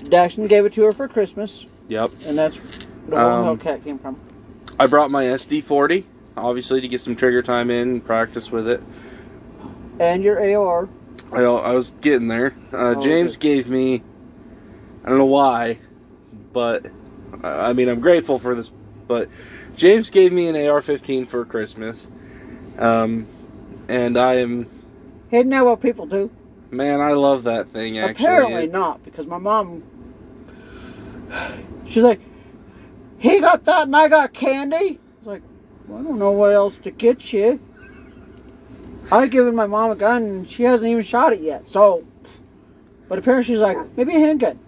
Daxton 0.00 0.48
gave 0.48 0.64
it 0.64 0.72
to 0.74 0.82
her 0.84 0.92
for 0.92 1.06
Christmas, 1.08 1.66
yep. 1.88 2.10
and 2.26 2.36
that's 2.36 2.58
where 2.58 3.20
the 3.20 3.26
Um, 3.26 3.58
Hellcat 3.58 3.84
came 3.84 3.98
from. 3.98 4.18
I 4.78 4.86
brought 4.86 5.10
my 5.10 5.24
SD40, 5.24 6.04
obviously 6.36 6.80
to 6.80 6.88
get 6.88 7.00
some 7.00 7.14
trigger 7.14 7.42
time 7.42 7.70
in, 7.70 8.00
practice 8.00 8.50
with 8.50 8.66
it. 8.68 8.82
And 9.98 10.24
your 10.24 10.38
AR. 10.56 10.88
I, 11.32 11.42
I 11.42 11.72
was 11.72 11.90
getting 12.00 12.28
there. 12.28 12.54
Uh, 12.72 12.94
Oh, 12.96 13.02
James 13.02 13.36
okay. 13.36 13.56
gave 13.56 13.68
me, 13.68 14.02
I 15.04 15.08
don't 15.08 15.18
know 15.18 15.26
why, 15.26 15.78
but 16.52 16.86
I 17.42 17.70
I 17.70 17.72
mean 17.74 17.88
I'm 17.88 18.00
grateful 18.00 18.38
for 18.38 18.54
this. 18.54 18.72
But 19.06 19.28
James 19.76 20.10
gave 20.10 20.32
me 20.32 20.46
an 20.46 20.56
AR-15 20.56 21.28
for 21.28 21.44
Christmas, 21.44 22.10
um, 22.80 23.26
and 23.88 24.16
I 24.16 24.34
am 24.36 24.66
Isn't 25.30 25.50
that 25.50 25.64
what 25.64 25.80
people 25.80 26.06
do? 26.06 26.30
man, 26.72 27.00
I 27.00 27.12
love 27.12 27.44
that 27.44 27.68
thing. 27.68 27.98
Actually, 27.98 28.24
Apparently 28.26 28.64
It- 28.64 28.72
not, 28.72 29.04
because 29.04 29.26
my 29.26 29.38
mom. 29.38 29.82
She's 31.86 32.02
like, 32.04 32.20
he 33.18 33.40
got 33.40 33.64
that 33.66 33.82
and 33.84 33.94
I 33.96 34.08
got 34.08 34.32
candy. 34.32 34.98
It's 35.18 35.26
like, 35.26 35.42
well, 35.86 35.98
I 36.00 36.02
don't 36.02 36.18
know 36.18 36.30
what 36.32 36.52
else 36.52 36.76
to 36.82 36.90
get 36.90 37.32
you. 37.32 37.60
I've 39.12 39.30
given 39.30 39.54
my 39.56 39.66
mom 39.66 39.90
a 39.90 39.96
gun 39.96 40.22
and 40.22 40.50
she 40.50 40.62
hasn't 40.62 40.90
even 40.90 41.02
shot 41.02 41.32
it 41.32 41.40
yet. 41.40 41.68
So, 41.68 42.04
but 43.08 43.18
apparently 43.18 43.44
she's 43.52 43.60
like, 43.60 43.76
maybe 43.96 44.14
a 44.14 44.20
handgun. 44.20 44.58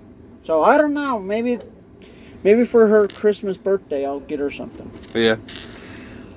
So 0.44 0.62
I 0.62 0.76
don't 0.76 0.94
know. 0.94 1.20
Maybe, 1.20 1.60
maybe 2.42 2.64
for 2.64 2.88
her 2.88 3.06
Christmas 3.06 3.56
birthday, 3.56 4.04
I'll 4.04 4.20
get 4.20 4.40
her 4.40 4.50
something. 4.50 4.90
yeah. 5.14 5.36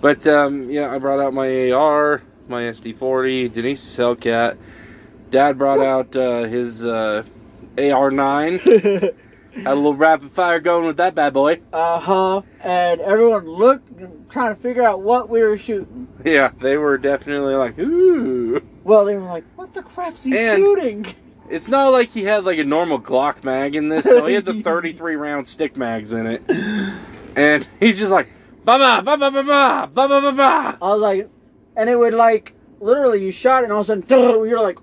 But 0.01 0.25
um, 0.27 0.69
yeah, 0.69 0.93
I 0.93 0.99
brought 0.99 1.19
out 1.19 1.34
my 1.34 1.71
AR, 1.71 2.21
my 2.47 2.63
SD40, 2.63 3.51
Denise's 3.51 3.97
Hellcat. 3.97 4.58
Dad 5.31 5.58
brought 5.58 5.79
out 5.79 6.15
uh, 6.15 6.43
his 6.43 6.86
uh, 6.86 7.23
AR9. 7.75 9.15
Had 9.55 9.67
a 9.67 9.75
little 9.75 9.95
rapid 9.95 10.31
fire 10.31 10.60
going 10.60 10.86
with 10.86 10.97
that 10.97 11.15
bad 11.15 11.34
boy. 11.34 11.62
Uh 11.71 11.97
huh. 11.99 12.41
And 12.60 12.99
everyone 12.99 13.45
looked, 13.47 13.89
and 14.01 14.29
trying 14.29 14.53
to 14.53 14.62
figure 14.62 14.84
out 14.84 15.01
what 15.01 15.29
we 15.29 15.41
were 15.41 15.58
shooting. 15.58 16.10
Yeah, 16.25 16.51
they 16.60 16.77
were 16.77 16.97
definitely 16.97 17.55
like, 17.55 17.79
ooh. 17.79 18.62
Well, 18.84 19.05
they 19.05 19.15
were 19.15 19.21
like, 19.23 19.45
"What 19.55 19.73
the 19.73 19.81
crap's 19.81 20.23
he 20.23 20.38
And- 20.38 20.58
shooting?" 20.58 21.05
It's 21.49 21.67
not 21.69 21.89
like 21.93 22.10
he 22.10 22.23
had 22.23 22.43
like 22.43 22.58
a 22.58 22.63
normal 22.65 22.99
Glock 22.99 23.43
mag 23.45 23.75
in 23.75 23.88
this. 23.88 24.03
No, 24.05 24.25
he 24.25 24.34
had 24.34 24.45
the 24.45 24.53
33 24.63 25.15
round 25.15 25.47
stick 25.47 25.77
mags 25.77 26.12
in 26.12 26.25
it. 26.25 26.41
And 27.38 27.67
he's 27.79 27.97
just 27.99 28.12
like, 28.12 28.27
Bama, 28.65 29.04
bama, 29.04 29.30
bama, 29.32 29.91
bama, 29.93 30.21
bama. 30.21 30.78
I 30.82 30.89
was 30.93 30.99
like, 30.99 31.30
and 31.78 31.88
it 31.88 31.95
would 31.95 32.15
like 32.15 32.54
literally 32.80 33.23
you 33.23 33.32
shot 33.32 33.63
and 33.63 33.71
all 33.71 33.82
of 33.82 33.86
a 33.86 34.01
sudden 34.01 34.06
you're 34.10 34.60
like, 34.60 34.80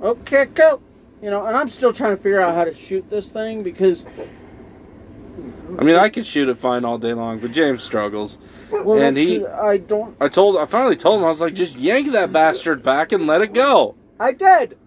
okay, 0.00 0.44
go. 0.46 0.80
You 1.20 1.30
know, 1.30 1.44
and 1.46 1.56
I'm 1.56 1.68
still 1.68 1.92
trying 1.92 2.16
to 2.16 2.22
figure 2.22 2.40
out 2.40 2.54
how 2.54 2.62
to 2.62 2.72
shoot 2.72 3.10
this 3.10 3.30
thing 3.30 3.64
because. 3.64 4.04
I 5.76 5.82
mean, 5.82 5.96
I 5.96 6.08
could 6.08 6.24
shoot 6.24 6.48
it 6.48 6.56
fine 6.56 6.84
all 6.84 6.98
day 6.98 7.14
long, 7.14 7.40
but 7.40 7.50
James 7.50 7.82
struggles. 7.82 8.38
Well, 8.70 9.00
and 9.00 9.16
he, 9.16 9.44
I 9.44 9.78
don't. 9.78 10.16
I 10.20 10.28
told, 10.28 10.56
I 10.56 10.66
finally 10.66 10.96
told 10.96 11.18
him, 11.18 11.26
I 11.26 11.28
was 11.28 11.40
like, 11.40 11.54
just 11.54 11.76
yank 11.76 12.12
that 12.12 12.32
bastard 12.32 12.84
back 12.84 13.10
and 13.10 13.26
let 13.26 13.42
it 13.42 13.52
go. 13.52 13.96
I 14.20 14.32
did, 14.32 14.78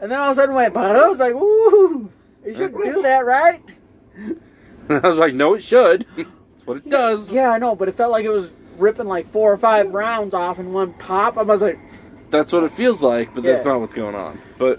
and 0.00 0.10
then 0.10 0.18
all 0.18 0.26
of 0.26 0.32
a 0.32 0.34
sudden 0.34 0.54
went, 0.54 0.74
but 0.74 0.96
I 0.96 1.08
was 1.08 1.20
like, 1.20 1.34
ooh, 1.34 2.10
you 2.44 2.56
should 2.56 2.74
do 2.74 3.02
that, 3.02 3.24
right? 3.24 3.62
And 4.16 4.40
I 5.04 5.08
was 5.08 5.18
like, 5.18 5.34
no, 5.34 5.54
it 5.54 5.62
should. 5.62 6.06
What 6.70 6.76
it 6.76 6.88
does. 6.88 7.32
Yeah, 7.32 7.50
I 7.50 7.58
know, 7.58 7.74
but 7.74 7.88
it 7.88 7.96
felt 7.96 8.12
like 8.12 8.24
it 8.24 8.28
was 8.30 8.48
ripping 8.78 9.06
like 9.08 9.28
four 9.32 9.52
or 9.52 9.56
five 9.56 9.90
rounds 9.92 10.34
off 10.34 10.60
in 10.60 10.72
one 10.72 10.92
pop. 10.92 11.36
I 11.36 11.42
was 11.42 11.62
like, 11.62 11.80
That's 12.30 12.52
what 12.52 12.62
it 12.62 12.70
feels 12.70 13.02
like, 13.02 13.34
but 13.34 13.42
that's 13.42 13.64
Yeah. 13.66 13.72
not 13.72 13.80
what's 13.80 13.92
going 13.92 14.14
on. 14.14 14.38
But 14.56 14.78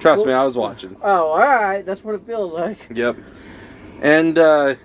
trust 0.00 0.24
me, 0.24 0.32
I 0.32 0.42
was 0.42 0.56
watching. 0.56 0.96
oh, 1.02 1.28
all 1.32 1.38
right, 1.38 1.84
that's 1.84 2.02
what 2.02 2.14
it 2.14 2.22
feels 2.26 2.54
like. 2.54 2.78
Yep. 2.94 3.18
And 4.00 4.38
uh, 4.38 4.76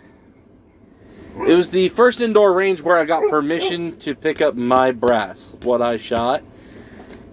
it 1.48 1.56
was 1.56 1.70
the 1.70 1.88
first 1.88 2.20
indoor 2.20 2.52
range 2.52 2.82
where 2.82 2.98
I 2.98 3.06
got 3.06 3.30
permission 3.30 3.98
to 4.00 4.16
pick 4.16 4.42
up 4.42 4.56
my 4.56 4.92
brass, 4.92 5.56
what 5.64 5.82
I 5.82 5.96
shot. 5.96 6.44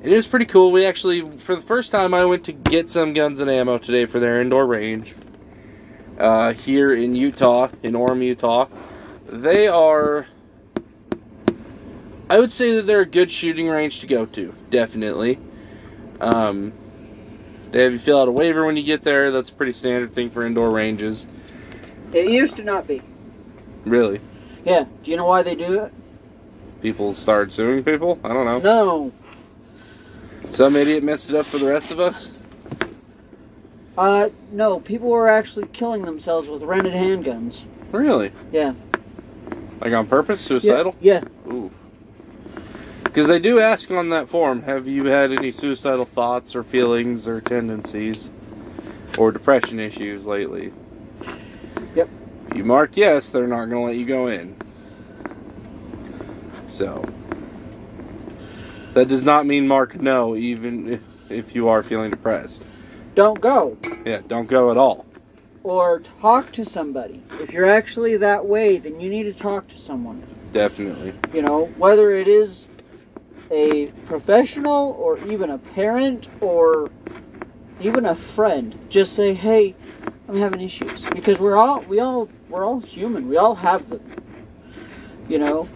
And 0.05 0.13
it 0.13 0.15
was 0.17 0.29
pretty 0.29 0.47
cool. 0.47 0.71
We 0.71 0.87
actually, 0.87 1.37
for 1.39 1.57
the 1.57 1.61
first 1.63 1.91
time, 1.91 2.15
I 2.15 2.25
went 2.27 2.45
to 2.45 2.53
get 2.53 2.89
some 2.89 3.13
guns 3.13 3.41
and 3.41 3.51
ammo 3.51 3.79
today 3.79 4.05
for 4.07 4.21
their 4.21 4.41
indoor 4.41 4.67
range 4.67 5.15
uh, 6.19 6.53
here 6.53 6.95
in 6.95 7.15
Utah, 7.15 7.69
in 7.83 7.93
Orem, 7.95 8.23
Utah. 8.25 8.69
They 9.27 9.69
are. 9.69 10.27
I 12.29 12.39
would 12.39 12.51
say 12.51 12.75
that 12.77 12.87
they're 12.87 13.03
a 13.03 13.07
good 13.07 13.31
shooting 13.31 13.69
range 13.69 14.01
to 14.01 14.07
go 14.07 14.27
to, 14.27 14.55
definitely. 14.71 15.39
Um, 16.21 16.73
they 17.71 17.83
have 17.83 17.93
you 17.93 17.99
fill 17.99 18.21
out 18.21 18.29
a 18.29 18.33
waiver 18.33 18.65
when 18.65 18.77
you 18.77 18.83
get 18.83 19.03
there. 19.03 19.31
That's 19.31 19.51
a 19.51 19.55
pretty 19.55 19.73
standard 19.73 20.13
thing 20.15 20.31
for 20.31 20.45
indoor 20.45 20.71
ranges. 20.71 21.27
It 22.13 22.29
used 22.29 22.57
to 22.57 22.65
not 22.65 22.87
be. 22.87 23.03
Really? 23.85 24.21
Yeah. 24.65 24.87
Do 25.03 25.11
you 25.11 25.17
know 25.17 25.27
why 25.27 25.43
they 25.43 25.55
do 25.55 25.81
it? 25.85 25.93
People 26.83 27.15
started 27.15 27.53
suing 27.53 27.85
people? 27.85 28.19
I 28.25 28.29
don't 28.29 28.45
know. 28.45 28.59
No. 28.59 29.13
Some 30.53 30.77
idiot 30.77 31.03
messed 31.03 31.31
it 31.31 31.37
up 31.37 31.47
for 31.47 31.59
the 31.59 31.67
rest 31.67 31.91
of 31.91 32.01
us? 32.01 32.33
Uh, 33.97 34.29
no, 34.53 34.81
people 34.81 35.09
were 35.09 35.29
actually 35.29 35.67
killing 35.73 36.03
themselves 36.03 36.49
with 36.49 36.63
rented 36.63 36.93
handguns. 36.93 37.65
Really? 37.93 38.33
Yeah. 38.53 38.75
Like 39.81 39.93
on 39.93 40.07
purpose? 40.07 40.41
Suicidal? 40.41 40.95
Yeah. 41.01 41.25
Ooh. 41.47 41.71
Because 43.05 43.29
they 43.29 43.39
do 43.39 43.59
ask 43.59 43.91
on 43.91 44.11
that 44.11 44.29
form, 44.29 44.63
have 44.63 44.87
you 44.87 45.07
had 45.07 45.33
any 45.33 45.51
suicidal 45.51 46.05
thoughts 46.05 46.55
or 46.55 46.63
feelings 46.63 47.27
or 47.27 47.41
tendencies 47.41 48.31
or 49.19 49.33
depression 49.33 49.81
issues 49.81 50.27
lately? 50.27 50.73
Yep. 51.95 52.11
If 52.51 52.57
you 52.57 52.65
mark 52.65 52.97
yes, 52.97 53.31
they're 53.31 53.47
not 53.47 53.71
going 53.71 53.71
to 53.71 53.87
let 53.87 53.97
you 53.97 54.05
go 54.05 54.27
in. 54.27 54.61
So. 56.69 57.09
That 58.93 59.09
does 59.09 59.25
not 59.25 59.47
mean 59.47 59.67
mark 59.67 60.01
no, 60.01 60.37
even 60.37 60.95
if, 60.95 61.31
if 61.31 61.55
you 61.55 61.69
are 61.69 61.83
feeling 61.83 62.11
depressed. 62.11 62.65
Don't 63.17 63.41
go. 63.41 63.79
Yeah, 64.05 64.21
don't 64.29 64.47
go 64.47 64.71
at 64.71 64.77
all. 64.77 65.07
Or 65.63 66.01
talk 66.01 66.53
to 66.53 66.67
somebody. 66.67 67.23
If 67.41 67.51
you're 67.51 67.65
actually 67.65 68.19
that 68.19 68.45
way, 68.45 68.77
then 68.77 69.01
you 69.01 69.09
need 69.09 69.23
to 69.23 69.33
talk 69.33 69.69
to 69.69 69.79
someone. 69.79 70.23
Definitely. 70.53 71.15
You 71.33 71.41
know, 71.41 71.65
whether 71.79 72.11
it 72.11 72.29
is 72.29 72.67
a 73.51 73.87
professional 74.07 74.95
or 75.01 75.19
even 75.27 75.49
a 75.49 75.57
parent 75.57 76.29
or 76.43 76.91
even 77.81 78.05
a 78.05 78.15
friend, 78.15 78.79
just 78.91 79.15
say, 79.15 79.33
"Hey, 79.33 79.75
I'm 80.29 80.37
having 80.37 80.61
issues." 80.61 81.03
Because 81.05 81.39
we're 81.39 81.57
all 81.57 81.81
we 81.89 81.99
all 81.99 82.29
we're 82.51 82.67
all 82.67 82.81
human. 82.81 83.31
We 83.31 83.39
all 83.39 83.55
have 83.55 83.89
them. 83.89 84.03
You 85.27 85.39
know, 85.39 85.69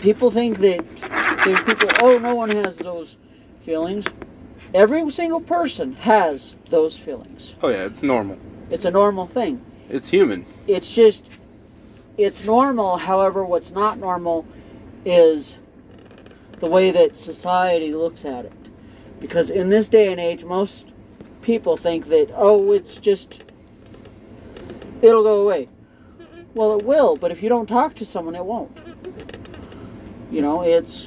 people 0.00 0.30
think 0.30 0.58
that 0.60 0.82
there's 1.44 1.60
people. 1.60 1.90
Oh, 2.00 2.16
no 2.16 2.34
one 2.34 2.50
has 2.50 2.76
those 2.76 3.16
feelings. 3.66 4.06
Every 4.74 5.08
single 5.10 5.40
person 5.40 5.94
has 5.94 6.54
those 6.70 6.98
feelings. 6.98 7.54
Oh, 7.62 7.68
yeah, 7.68 7.86
it's 7.86 8.02
normal. 8.02 8.38
It's 8.70 8.84
a 8.84 8.90
normal 8.90 9.26
thing. 9.26 9.64
It's 9.88 10.10
human. 10.10 10.44
It's 10.66 10.94
just, 10.94 11.26
it's 12.18 12.44
normal. 12.44 12.98
However, 12.98 13.44
what's 13.44 13.70
not 13.70 13.98
normal 13.98 14.44
is 15.04 15.58
the 16.58 16.66
way 16.66 16.90
that 16.90 17.16
society 17.16 17.94
looks 17.94 18.24
at 18.24 18.44
it. 18.44 18.52
Because 19.20 19.48
in 19.48 19.70
this 19.70 19.88
day 19.88 20.10
and 20.12 20.20
age, 20.20 20.44
most 20.44 20.86
people 21.40 21.76
think 21.76 22.06
that, 22.08 22.30
oh, 22.36 22.72
it's 22.72 22.96
just, 22.96 23.42
it'll 25.00 25.22
go 25.22 25.40
away. 25.42 25.68
Well, 26.54 26.78
it 26.78 26.84
will, 26.84 27.16
but 27.16 27.30
if 27.30 27.42
you 27.42 27.48
don't 27.48 27.66
talk 27.66 27.94
to 27.96 28.04
someone, 28.04 28.34
it 28.34 28.44
won't. 28.44 28.76
You 30.30 30.42
know, 30.42 30.62
it's, 30.62 31.06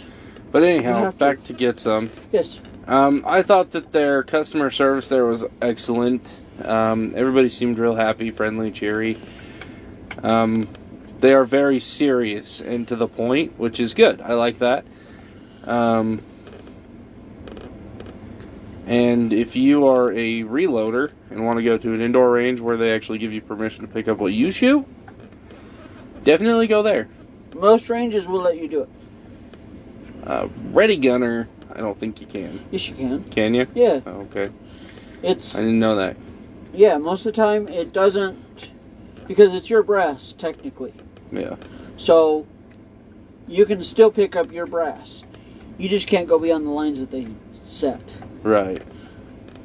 But 0.51 0.63
anyhow, 0.63 1.11
to- 1.11 1.17
back 1.17 1.43
to 1.43 1.53
get 1.53 1.77
some. 1.77 2.09
yes, 2.31 2.59
Um, 2.87 3.23
I 3.25 3.41
thought 3.41 3.71
that 3.71 3.91
their 3.91 4.23
customer 4.23 4.69
service 4.69 5.09
there 5.09 5.25
was 5.25 5.45
excellent. 5.61 6.37
Um, 6.65 7.13
everybody 7.15 7.49
seemed 7.49 7.79
real 7.79 7.95
happy, 7.95 8.31
friendly, 8.31 8.71
cheery. 8.71 9.17
Um, 10.23 10.67
they 11.19 11.33
are 11.33 11.45
very 11.45 11.79
serious 11.79 12.59
and 12.59 12.87
to 12.87 12.95
the 12.95 13.07
point, 13.07 13.57
which 13.59 13.79
is 13.79 13.93
good. 13.93 14.21
I 14.21 14.33
like 14.33 14.57
that. 14.59 14.85
Um, 15.63 16.21
and 18.87 19.31
if 19.31 19.55
you 19.55 19.87
are 19.87 20.11
a 20.11 20.43
reloader 20.43 21.11
and 21.29 21.45
want 21.45 21.57
to 21.57 21.63
go 21.63 21.77
to 21.77 21.93
an 21.93 22.01
indoor 22.01 22.31
range 22.31 22.59
where 22.59 22.77
they 22.77 22.93
actually 22.93 23.19
give 23.19 23.31
you 23.31 23.41
permission 23.41 23.87
to 23.87 23.93
pick 23.93 24.07
up 24.07 24.17
what 24.17 24.33
you 24.33 24.51
shoot, 24.51 24.85
definitely 26.23 26.67
go 26.67 26.81
there. 26.83 27.07
most 27.55 27.89
ranges 27.89 28.27
will 28.27 28.41
let 28.41 28.57
you 28.57 28.67
do 28.67 28.81
it. 28.81 28.89
Uh, 30.25 30.47
Ready 30.71 30.97
Gunner, 30.97 31.47
I 31.75 31.79
don't 31.79 31.97
think 31.97 32.21
you 32.21 32.27
can. 32.27 32.59
Yes, 32.71 32.89
you 32.89 32.95
can. 32.95 33.23
Can 33.25 33.53
you? 33.53 33.67
Yeah, 33.73 34.01
Oh, 34.05 34.21
okay. 34.31 34.49
it's 35.23 35.55
I 35.55 35.59
didn't 35.59 35.79
know 35.79 35.95
that. 35.95 36.17
yeah. 36.73 36.97
Most 36.97 37.25
of 37.25 37.33
the 37.33 37.41
time, 37.41 37.67
it 37.67 37.93
doesn't 37.93 38.37
because 39.27 39.53
it's 39.53 39.69
your 39.69 39.83
brass 39.83 40.33
technically. 40.33 40.93
Yeah. 41.31 41.55
So 41.97 42.45
you 43.47 43.65
can 43.65 43.81
still 43.83 44.11
pick 44.11 44.35
up 44.35 44.51
your 44.51 44.65
brass. 44.65 45.23
You 45.77 45.87
just 45.89 46.07
can't 46.07 46.27
go 46.27 46.37
beyond 46.37 46.65
the 46.65 46.71
lines 46.71 46.99
that 46.99 47.11
they 47.11 47.27
set, 47.63 48.21
Right. 48.43 48.81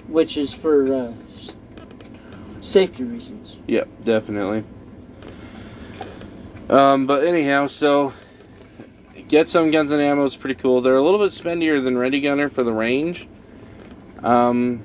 which 0.09 0.37
is 0.37 0.55
for 0.55 0.93
uh, 0.93 1.13
s- 1.39 1.55
safety 2.63 3.05
reasons. 3.05 3.57
Yep, 3.67 3.89
definitely. 4.05 4.65
Um, 6.71 7.07
but 7.07 7.25
anyhow, 7.25 7.67
so 7.67 8.13
get 9.29 9.49
some 9.49 9.71
guns 9.71 9.91
and 9.91 10.01
ammo 10.01 10.25
is 10.25 10.37
pretty 10.37 10.55
cool. 10.61 10.81
They're 10.81 10.97
a 10.97 11.03
little 11.03 11.19
bit 11.21 11.31
spendier 11.31 11.83
than 11.83 11.97
Ready 11.99 12.21
Gunner 12.21 12.49
for 12.49 12.63
the 12.63 12.73
range, 12.73 13.29
um, 14.23 14.83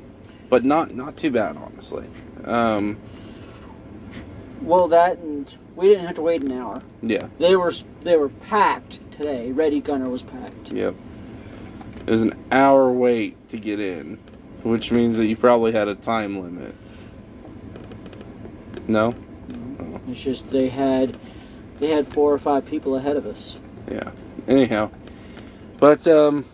but 0.50 0.64
not 0.66 0.94
not 0.96 1.18
too 1.18 1.32
bad, 1.32 1.58
honestly. 1.58 2.08
Um, 2.46 2.98
Well, 4.62 4.88
that 4.90 5.18
and 5.20 5.54
we 5.76 5.88
didn't 5.90 6.06
have 6.06 6.16
to 6.16 6.22
wait 6.22 6.42
an 6.44 6.52
hour. 6.52 6.82
yeah, 7.02 7.28
They 7.40 7.56
were 7.56 7.74
they 8.04 8.16
were 8.18 8.30
packed 8.30 9.00
today. 9.12 9.52
Ready 9.52 9.80
Gunner 9.80 10.10
was 10.10 10.24
packed. 10.24 10.72
yep. 10.72 10.96
It 12.06 12.10
was 12.10 12.22
an 12.24 12.34
hour 12.52 12.92
wait 12.92 13.48
to 13.50 13.58
get 13.58 13.80
in, 13.80 14.18
which 14.64 14.92
means 14.92 15.18
that 15.18 15.28
you 15.28 15.38
probably 15.38 15.72
had 15.72 15.88
a 15.88 15.94
time 15.96 16.40
limit. 16.42 16.74
No. 18.88 19.14
It's 20.10 20.22
just 20.24 20.50
they 20.50 20.70
had 20.70 21.18
they 21.80 21.88
had 21.90 22.08
four 22.08 22.34
or 22.34 22.40
five 22.40 22.66
people 22.66 22.96
ahead 22.96 23.16
of 23.16 23.26
us. 23.26 23.58
Yeah. 23.90 24.12
Anyhow, 24.48 24.92
but 25.80 26.08
um, 26.08 26.46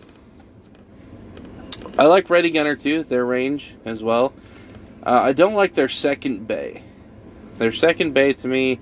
I 1.97 2.05
like 2.05 2.29
Ready 2.29 2.51
Gunner 2.51 2.75
too. 2.75 3.03
Their 3.03 3.25
range 3.25 3.75
as 3.85 4.03
well. 4.03 4.33
Uh, 5.03 5.21
I 5.23 5.33
don't 5.33 5.53
like 5.53 5.73
their 5.73 5.89
second 5.89 6.47
bay. 6.47 6.83
Their 7.55 7.71
second 7.71 8.13
bay 8.13 8.33
to 8.33 8.47
me, 8.47 8.79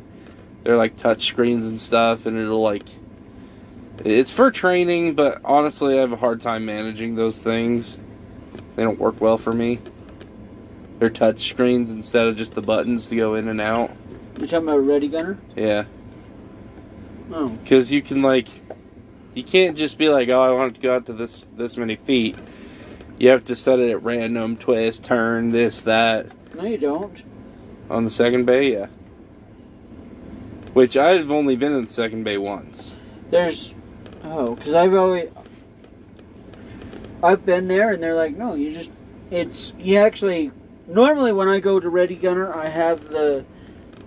they're 0.63 0.75
like 0.75 0.97
touch 0.97 1.25
screens 1.25 1.67
and 1.67 1.79
stuff, 1.79 2.25
and 2.25 2.37
it'll 2.37 2.61
like. 2.61 2.87
It's 4.03 4.31
for 4.31 4.51
training, 4.51 5.15
but 5.15 5.39
honestly, 5.45 5.97
I 5.97 6.01
have 6.01 6.11
a 6.11 6.17
hard 6.17 6.41
time 6.41 6.65
managing 6.65 7.15
those 7.15 7.41
things. 7.41 7.97
They 8.75 8.83
don't 8.83 8.99
work 8.99 9.21
well 9.21 9.37
for 9.37 9.53
me. 9.53 9.79
They're 10.99 11.09
touch 11.09 11.47
screens 11.47 11.91
instead 11.91 12.27
of 12.27 12.35
just 12.35 12.55
the 12.55 12.61
buttons 12.61 13.07
to 13.09 13.15
go 13.15 13.35
in 13.35 13.47
and 13.47 13.61
out. 13.61 13.91
You 14.37 14.47
talking 14.47 14.67
about 14.67 14.85
Ready 14.85 15.07
Gunner? 15.07 15.37
Yeah. 15.55 15.85
Oh, 17.31 17.47
because 17.47 17.91
you 17.91 18.01
can 18.01 18.21
like 18.21 18.47
you 19.35 19.43
can't 19.43 19.77
just 19.77 19.97
be 19.97 20.09
like 20.09 20.29
oh 20.29 20.41
i 20.41 20.51
want 20.51 20.71
it 20.71 20.75
to 20.75 20.81
go 20.81 20.95
out 20.95 21.05
to 21.05 21.13
this 21.13 21.45
this 21.55 21.77
many 21.77 21.95
feet 21.95 22.35
you 23.19 23.29
have 23.29 23.43
to 23.43 23.55
set 23.55 23.79
it 23.79 23.91
at 23.91 24.01
random 24.03 24.57
twist 24.57 25.03
turn 25.03 25.51
this 25.51 25.81
that 25.81 26.27
no, 26.55 26.63
you 26.63 26.77
don't. 26.77 27.23
on 27.89 28.03
the 28.03 28.09
second 28.09 28.45
bay 28.45 28.73
yeah 28.73 28.87
which 30.73 30.97
i've 30.97 31.31
only 31.31 31.55
been 31.55 31.73
in 31.73 31.85
the 31.85 31.91
second 31.91 32.23
bay 32.23 32.37
once 32.37 32.95
There's 33.29 33.75
oh, 34.25 34.55
because 34.55 34.73
I've 34.73 34.93
only, 34.93 35.29
I've 37.23 37.45
been 37.45 37.67
there, 37.67 37.91
and 37.93 38.01
they're 38.01 38.15
like, 38.15 38.35
no, 38.35 38.55
you 38.55 38.71
just 38.71 38.91
it's 39.31 39.73
you 39.79 39.97
actually 39.97 40.51
normally 40.87 41.31
when 41.31 41.47
I 41.47 41.59
go 41.59 41.79
to 41.79 41.89
Ready 41.89 42.15
Gunner, 42.15 42.53
I 42.53 42.67
have 42.67 43.09
the 43.09 43.45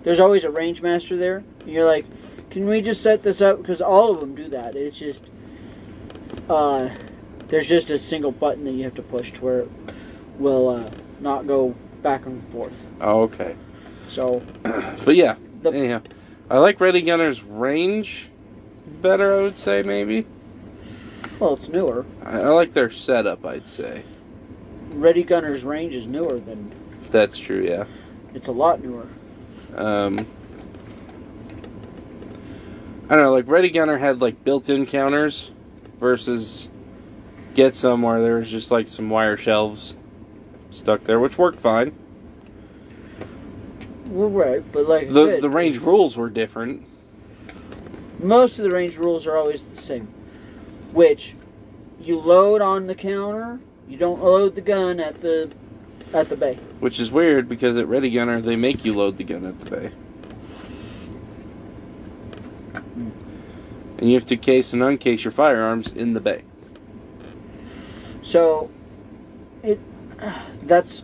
there's 0.03 0.19
always 0.19 0.43
a 0.43 0.49
range 0.49 0.81
master 0.81 1.17
there. 1.17 1.43
And 1.61 1.69
you're 1.69 1.85
like, 1.85 2.05
can 2.49 2.67
we 2.67 2.81
just 2.81 3.01
set 3.01 3.23
this 3.23 3.41
up? 3.41 3.57
Because 3.61 3.81
all 3.81 4.11
of 4.11 4.19
them 4.19 4.35
do 4.35 4.49
that. 4.49 4.75
It's 4.75 4.97
just 4.97 5.29
uh, 6.49 6.89
there's 7.49 7.67
just 7.67 7.89
a 7.89 7.97
single 7.97 8.31
button 8.31 8.65
that 8.65 8.71
you 8.71 8.83
have 8.83 8.95
to 8.95 9.01
push 9.01 9.31
to 9.33 9.43
where 9.43 9.59
it 9.61 9.69
will 10.37 10.69
uh, 10.69 10.89
not 11.19 11.45
go 11.47 11.75
back 12.01 12.25
and 12.25 12.41
forth. 12.51 12.81
oh 13.01 13.23
okay 13.23 13.55
So 14.07 14.41
but 14.63 15.15
yeah 15.15 15.35
The- 15.61 15.71
anyhow 15.71 16.01
i 16.49 16.57
like 16.57 16.79
ready 16.79 17.01
gunner's 17.01 17.43
range 17.43 18.29
better 19.01 19.33
i 19.37 19.41
would 19.43 19.57
say 19.57 19.83
maybe 19.83 20.25
well, 21.39 21.53
it's 21.55 21.67
newer. 21.67 22.05
i, 22.23 22.39
I 22.39 22.47
like 22.47 22.73
their 22.73 22.89
setup 22.89 23.45
i'd 23.45 23.67
say 23.67 24.03
Ready 24.91 25.23
Gunner's 25.23 25.63
range 25.63 25.93
is 25.93 26.07
newer 26.07 26.39
than 26.39 26.71
that's 27.11 27.37
true 27.37 27.61
yeah 27.63 27.83
it's 28.33 28.47
a 28.47 28.51
lot 28.53 28.81
newer. 28.81 29.05
Um, 29.75 30.25
I 33.09 33.15
don't 33.15 33.23
know, 33.23 33.31
like 33.31 33.47
Ready 33.47 33.69
Gunner 33.69 33.97
had 33.97 34.21
like 34.21 34.43
built-in 34.43 34.85
counters 34.85 35.51
versus 35.99 36.69
Get 37.55 37.73
Some 37.73 38.03
where 38.03 38.21
there 38.21 38.35
was 38.35 38.51
just 38.51 38.69
like 38.69 38.87
some 38.87 39.09
wire 39.09 39.35
shelves 39.35 39.95
stuck 40.69 41.03
there, 41.05 41.19
which 41.19 41.37
worked 41.37 41.59
fine. 41.59 41.91
Well, 44.09 44.29
right, 44.29 44.63
but 44.71 44.87
like 44.87 45.11
The 45.11 45.25
said, 45.25 45.41
the 45.41 45.49
range 45.49 45.79
rules 45.79 46.17
were 46.17 46.29
different. 46.29 46.85
most 48.19 48.59
of 48.59 48.63
the 48.63 48.71
range 48.71 48.97
rules 48.97 49.25
are 49.25 49.35
always 49.35 49.63
the 49.63 49.75
same. 49.75 50.07
Which 50.91 51.35
you 51.99 52.19
load 52.19 52.61
on 52.61 52.87
the 52.87 52.95
counter, 52.95 53.59
you 53.87 53.97
don't 53.97 54.23
load 54.23 54.55
the 54.55 54.61
gun 54.61 54.99
at 54.99 55.21
the 55.21 55.51
at 56.13 56.29
the 56.29 56.35
bay. 56.35 56.55
Which 56.79 56.99
is 56.99 57.11
weird 57.11 57.49
because 57.49 57.75
at 57.77 57.87
Ready 57.87 58.09
Gunner 58.11 58.39
they 58.41 58.55
make 58.55 58.85
you 58.85 58.95
load 58.95 59.17
the 59.17 59.23
gun 59.23 59.45
at 59.45 59.59
the 59.59 59.69
bay. 59.69 59.91
And 63.99 64.09
you 64.09 64.15
have 64.15 64.25
to 64.27 64.37
case 64.37 64.71
and 64.71 64.81
uncase 64.81 65.25
your 65.25 65.31
firearms 65.31 65.91
in 65.91 66.13
the 66.13 66.21
bay. 66.21 66.43
So 68.23 68.71
it 69.61 69.79
that's 70.61 71.03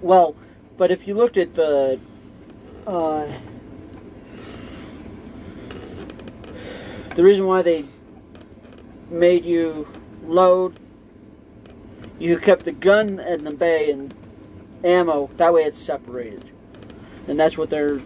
well 0.00 0.34
But 0.78 0.90
if 0.90 1.06
you 1.06 1.14
looked 1.14 1.36
at 1.36 1.54
the 1.54 2.00
uh, 2.86 3.26
the 7.14 7.22
reason 7.22 7.46
why 7.46 7.60
they 7.60 7.84
made 9.10 9.44
you 9.44 9.86
load, 10.24 10.78
you 12.18 12.38
kept 12.38 12.64
the 12.64 12.72
gun 12.72 13.20
in 13.20 13.44
the 13.44 13.50
bay 13.50 13.90
and 13.90 14.14
ammo. 14.82 15.30
That 15.36 15.52
way, 15.52 15.64
it's 15.64 15.78
separated, 15.78 16.50
and 17.28 17.38
that's 17.38 17.58
what 17.58 17.68
they're 17.68 18.00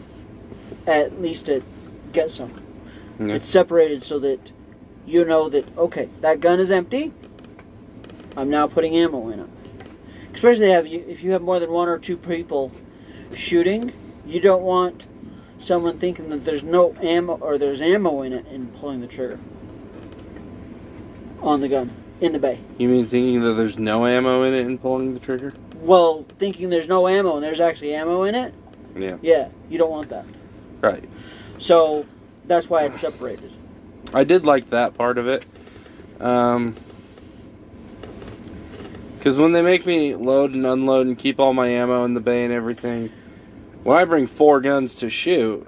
at 0.86 1.22
least 1.22 1.48
at 1.48 1.62
get 2.12 2.30
some. 2.30 2.65
Yeah. 3.18 3.34
It's 3.34 3.48
separated 3.48 4.02
so 4.02 4.18
that 4.20 4.52
you 5.06 5.24
know 5.24 5.48
that 5.48 5.76
okay, 5.78 6.08
that 6.20 6.40
gun 6.40 6.60
is 6.60 6.70
empty. 6.70 7.12
I'm 8.36 8.50
now 8.50 8.66
putting 8.66 8.94
ammo 8.96 9.30
in 9.30 9.40
it. 9.40 9.48
Especially 10.34 10.70
if 10.70 11.22
you 11.22 11.32
have 11.32 11.40
more 11.40 11.58
than 11.58 11.70
one 11.70 11.88
or 11.88 11.98
two 11.98 12.16
people 12.18 12.70
shooting, 13.34 13.92
you 14.26 14.40
don't 14.40 14.62
want 14.62 15.06
someone 15.58 15.98
thinking 15.98 16.28
that 16.28 16.44
there's 16.44 16.62
no 16.62 16.94
ammo 17.00 17.36
or 17.38 17.56
there's 17.56 17.80
ammo 17.80 18.20
in 18.22 18.34
it 18.34 18.46
and 18.48 18.74
pulling 18.76 19.00
the 19.00 19.06
trigger 19.06 19.38
on 21.40 21.60
the 21.60 21.68
gun 21.68 21.90
in 22.20 22.32
the 22.32 22.38
bay. 22.38 22.58
You 22.76 22.88
mean 22.88 23.06
thinking 23.06 23.42
that 23.42 23.54
there's 23.54 23.78
no 23.78 24.06
ammo 24.06 24.42
in 24.42 24.52
it 24.52 24.66
and 24.66 24.80
pulling 24.80 25.14
the 25.14 25.20
trigger? 25.20 25.54
Well, 25.76 26.26
thinking 26.38 26.68
there's 26.68 26.88
no 26.88 27.08
ammo 27.08 27.36
and 27.36 27.44
there's 27.44 27.60
actually 27.60 27.94
ammo 27.94 28.24
in 28.24 28.34
it, 28.34 28.52
Yeah. 28.94 29.16
yeah, 29.22 29.48
you 29.70 29.78
don't 29.78 29.90
want 29.90 30.08
that. 30.10 30.24
Right. 30.82 31.04
So 31.58 32.04
that's 32.46 32.68
why 32.68 32.84
it's 32.84 33.00
separated. 33.00 33.52
I 34.12 34.24
did 34.24 34.46
like 34.46 34.70
that 34.70 34.94
part 34.94 35.18
of 35.18 35.28
it. 35.28 35.44
Um, 36.20 36.76
because 39.18 39.38
when 39.38 39.52
they 39.52 39.62
make 39.62 39.84
me 39.84 40.14
load 40.14 40.54
and 40.54 40.64
unload 40.64 41.08
and 41.08 41.18
keep 41.18 41.40
all 41.40 41.52
my 41.52 41.66
ammo 41.66 42.04
in 42.04 42.14
the 42.14 42.20
bay 42.20 42.44
and 42.44 42.52
everything, 42.52 43.10
when 43.82 43.96
I 43.98 44.04
bring 44.04 44.28
four 44.28 44.60
guns 44.60 44.96
to 44.96 45.10
shoot, 45.10 45.66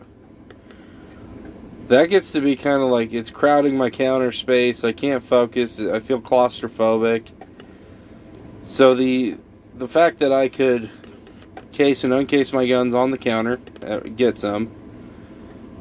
that 1.88 2.06
gets 2.06 2.30
to 2.32 2.40
be 2.40 2.54
kind 2.54 2.82
of 2.82 2.88
like 2.90 3.12
it's 3.12 3.30
crowding 3.30 3.76
my 3.76 3.90
counter 3.90 4.30
space. 4.30 4.84
I 4.84 4.92
can't 4.92 5.24
focus. 5.24 5.80
I 5.80 5.98
feel 5.98 6.20
claustrophobic. 6.20 7.32
So 8.62 8.94
the 8.94 9.38
the 9.74 9.88
fact 9.88 10.18
that 10.18 10.32
I 10.32 10.48
could 10.48 10.90
case 11.72 12.04
and 12.04 12.12
uncase 12.12 12.52
my 12.52 12.66
guns 12.66 12.94
on 12.94 13.10
the 13.10 13.18
counter, 13.18 13.58
uh, 13.82 13.98
get 14.00 14.38
some, 14.38 14.70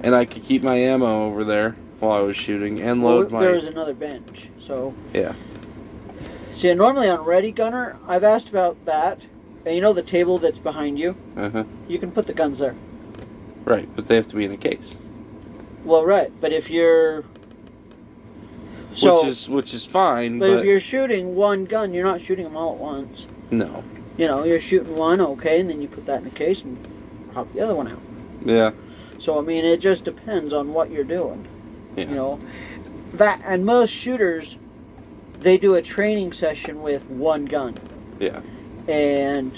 and 0.02 0.16
I 0.16 0.26
could 0.26 0.44
keep 0.44 0.64
my 0.64 0.76
ammo 0.76 1.26
over 1.26 1.44
there 1.44 1.76
while 2.00 2.12
I 2.12 2.22
was 2.22 2.36
shooting 2.36 2.82
and 2.82 3.04
load 3.04 3.32
Well, 3.32 3.42
there 3.42 3.50
my 3.52 3.56
was 3.56 3.66
another 3.66 3.94
bench, 3.94 4.50
so 4.60 4.94
yeah. 5.14 5.34
See, 6.54 6.74
normally 6.74 7.08
on 7.10 7.24
Ready 7.24 7.52
Gunner, 7.52 7.98
I've 8.08 8.24
asked 8.24 8.50
about 8.50 8.84
that. 8.86 9.28
And 9.66 9.76
you 9.76 9.82
know 9.82 9.92
the 9.94 10.02
table 10.02 10.38
that's 10.40 10.60
behind 10.60 10.98
you? 10.98 11.16
Uh 11.36 11.50
huh. 11.50 11.64
You 11.90 12.00
can 12.00 12.10
put 12.12 12.26
the 12.26 12.34
guns 12.34 12.60
there. 12.60 12.76
Right, 13.66 13.90
but 13.98 14.08
they 14.08 14.16
have 14.16 14.28
to 14.30 14.36
be 14.38 14.46
in 14.46 14.52
a 14.54 14.58
case, 14.58 14.98
Well, 15.84 16.06
right, 16.06 16.32
but 16.40 16.54
if 16.54 16.70
you're 16.70 17.26
so, 18.94 19.18
which 19.18 19.26
is 19.28 19.50
which 19.50 19.74
is 19.74 19.86
fine. 19.86 20.40
but, 20.40 20.48
But, 20.48 20.60
if 20.60 20.66
you're 20.66 20.80
shooting 20.80 21.36
one 21.36 21.66
gun, 21.66 21.94
you're 21.94 22.06
not 22.06 22.22
shooting 22.22 22.46
them 22.46 22.56
all 22.56 22.74
at 22.74 22.78
once. 22.80 23.28
no, 23.52 23.84
You 24.18 24.28
know, 24.28 24.46
you're 24.46 24.60
shooting 24.60 24.96
one, 24.96 25.20
okay, 25.20 25.60
and 25.60 25.70
then 25.70 25.82
you 25.82 25.90
put 25.90 26.06
that 26.06 26.22
in 26.22 26.28
a 26.28 26.32
case 26.32 26.64
and 26.64 26.78
pop 27.34 27.52
the 27.52 27.60
other 27.60 27.76
one 27.76 27.90
out. 27.90 28.00
yeah, 28.46 28.72
So 29.20 29.38
I 29.38 29.42
mean, 29.42 29.66
it 29.66 29.80
just 29.80 30.06
depends 30.06 30.54
on 30.54 30.74
what 30.74 30.92
you're 30.92 31.04
doing. 31.04 31.46
yeah, 31.96 32.10
You 32.10 32.16
know, 32.16 32.40
that 33.14 33.42
and 33.46 33.66
most 33.66 33.92
shooters, 33.92 34.58
they 35.40 35.58
do 35.58 35.76
a 35.76 35.82
training 35.82 36.34
session 36.34 36.82
with 36.82 37.06
one 37.10 37.46
gun. 37.46 37.78
yeah, 38.20 38.42
and 38.88 39.56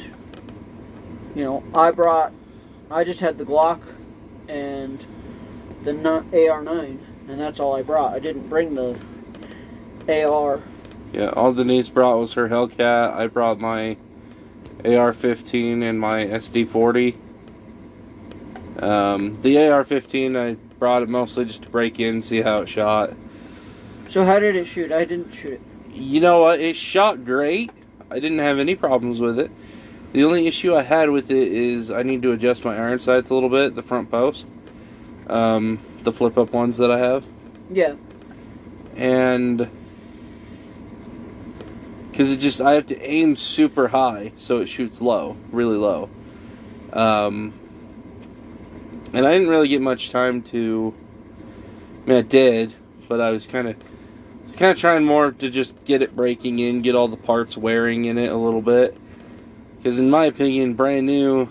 you 1.35 1.43
know 1.43 1.63
I 1.73 1.91
brought 1.91 2.33
I 2.91 3.03
just 3.03 3.19
had 3.19 3.37
the 3.37 3.45
Glock 3.45 3.81
and 4.47 5.05
the 5.83 5.93
AR9 5.93 6.97
and 7.29 7.39
that's 7.39 7.59
all 7.59 7.75
I 7.75 7.83
brought. 7.83 8.13
I 8.13 8.19
didn't 8.19 8.47
bring 8.49 8.73
the 8.73 8.99
AR. 10.07 10.61
yeah. 11.13 11.27
All 11.29 11.53
Denise 11.53 11.89
brought 11.89 12.17
was 12.17 12.33
her 12.33 12.49
Hellcat. 12.49 13.13
I 13.13 13.27
brought 13.27 13.59
my 13.59 13.97
AR-15 14.83 15.83
and 15.83 15.99
my 15.99 16.25
SD-40. 16.25 17.15
Um, 18.81 19.41
the 19.41 19.57
AR-15, 19.57 20.37
I 20.37 20.55
brought 20.79 21.03
it 21.03 21.09
mostly 21.09 21.45
just 21.45 21.63
to 21.63 21.69
break 21.69 21.99
in, 21.99 22.21
see 22.21 22.41
how 22.41 22.59
it 22.59 22.69
shot. 22.69 23.13
So 24.07 24.23
how 24.25 24.39
did 24.39 24.55
it 24.55 24.65
shoot? 24.65 24.91
I 24.91 25.05
didn't 25.05 25.31
shoot 25.33 25.53
it. 25.53 25.61
You 25.93 26.19
know 26.21 26.41
what? 26.41 26.59
It 26.59 26.75
shot 26.75 27.25
great. 27.25 27.71
I 28.09 28.15
didn't 28.19 28.39
have 28.39 28.57
any 28.57 28.75
problems 28.75 29.19
with 29.19 29.37
it. 29.39 29.51
The 30.13 30.23
only 30.23 30.47
issue 30.47 30.73
I 30.75 30.81
had 30.81 31.09
with 31.09 31.29
it 31.29 31.51
is 31.51 31.91
I 31.91 32.01
need 32.03 32.21
to 32.23 32.31
adjust 32.31 32.65
my 32.65 32.75
iron 32.75 32.97
sights 32.99 33.29
a 33.29 33.33
little 33.33 33.49
bit, 33.49 33.75
the 33.75 33.83
front 33.83 34.09
post, 34.09 34.51
um, 35.27 35.79
the 36.03 36.11
flip 36.11 36.37
up 36.37 36.51
ones 36.51 36.77
that 36.77 36.89
I 36.89 36.97
have, 36.97 37.27
Yeah. 37.71 37.93
and 38.95 39.69
because 42.11 42.31
it 42.31 42.37
just 42.37 42.59
I 42.59 42.73
have 42.73 42.87
to 42.87 42.99
aim 43.07 43.35
super 43.35 43.89
high 43.89 44.31
so 44.35 44.57
it 44.57 44.65
shoots 44.67 44.99
low, 45.01 45.37
really 45.51 45.77
low. 45.77 46.09
Um, 46.91 47.53
and 49.13 49.25
I 49.25 49.31
didn't 49.31 49.49
really 49.49 49.67
get 49.67 49.81
much 49.81 50.11
time 50.11 50.41
to. 50.43 50.93
I 52.05 52.09
mean, 52.09 52.17
I 52.17 52.21
did, 52.21 52.75
but 53.07 53.21
I 53.21 53.31
was 53.31 53.45
kind 53.45 53.67
of 53.67 53.75
was 54.43 54.55
kind 54.55 54.71
of 54.71 54.77
trying 54.77 55.05
more 55.05 55.31
to 55.31 55.49
just 55.49 55.83
get 55.85 56.01
it 56.01 56.15
breaking 56.15 56.59
in, 56.59 56.81
get 56.81 56.95
all 56.95 57.07
the 57.07 57.17
parts 57.17 57.55
wearing 57.55 58.05
in 58.05 58.17
it 58.17 58.31
a 58.31 58.37
little 58.37 58.61
bit. 58.61 58.97
Because 59.77 59.99
in 59.99 60.09
my 60.09 60.25
opinion, 60.25 60.73
brand 60.73 61.05
new. 61.05 61.49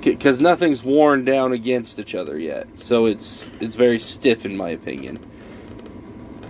Because 0.00 0.40
nothing's 0.40 0.84
worn 0.84 1.24
down 1.24 1.52
against 1.52 1.98
each 1.98 2.14
other 2.14 2.38
yet, 2.38 2.78
so 2.78 3.06
it's 3.06 3.50
it's 3.60 3.74
very 3.74 3.98
stiff 3.98 4.46
in 4.46 4.56
my 4.56 4.68
opinion. 4.68 5.18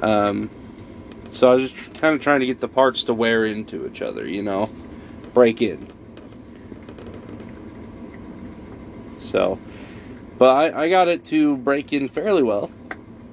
Um, 0.00 0.50
so 1.31 1.50
I 1.50 1.55
was 1.55 1.72
just 1.72 1.94
kind 1.94 2.14
of 2.14 2.20
trying 2.20 2.40
to 2.40 2.46
get 2.46 2.61
the 2.61 2.68
parts 2.68 3.05
to 3.05 3.14
wear 3.14 3.46
into 3.46 3.87
each 3.87 4.02
other, 4.02 4.29
you 4.29 4.42
know, 4.42 4.68
break 5.33 5.62
in. 5.62 5.90
So, 9.27 9.59
but 10.39 10.75
I, 10.75 10.85
I 10.85 10.89
got 10.89 11.09
it 11.09 11.25
to 11.27 11.57
break 11.57 11.93
in 11.93 12.09
fairly 12.09 12.43
well 12.43 12.71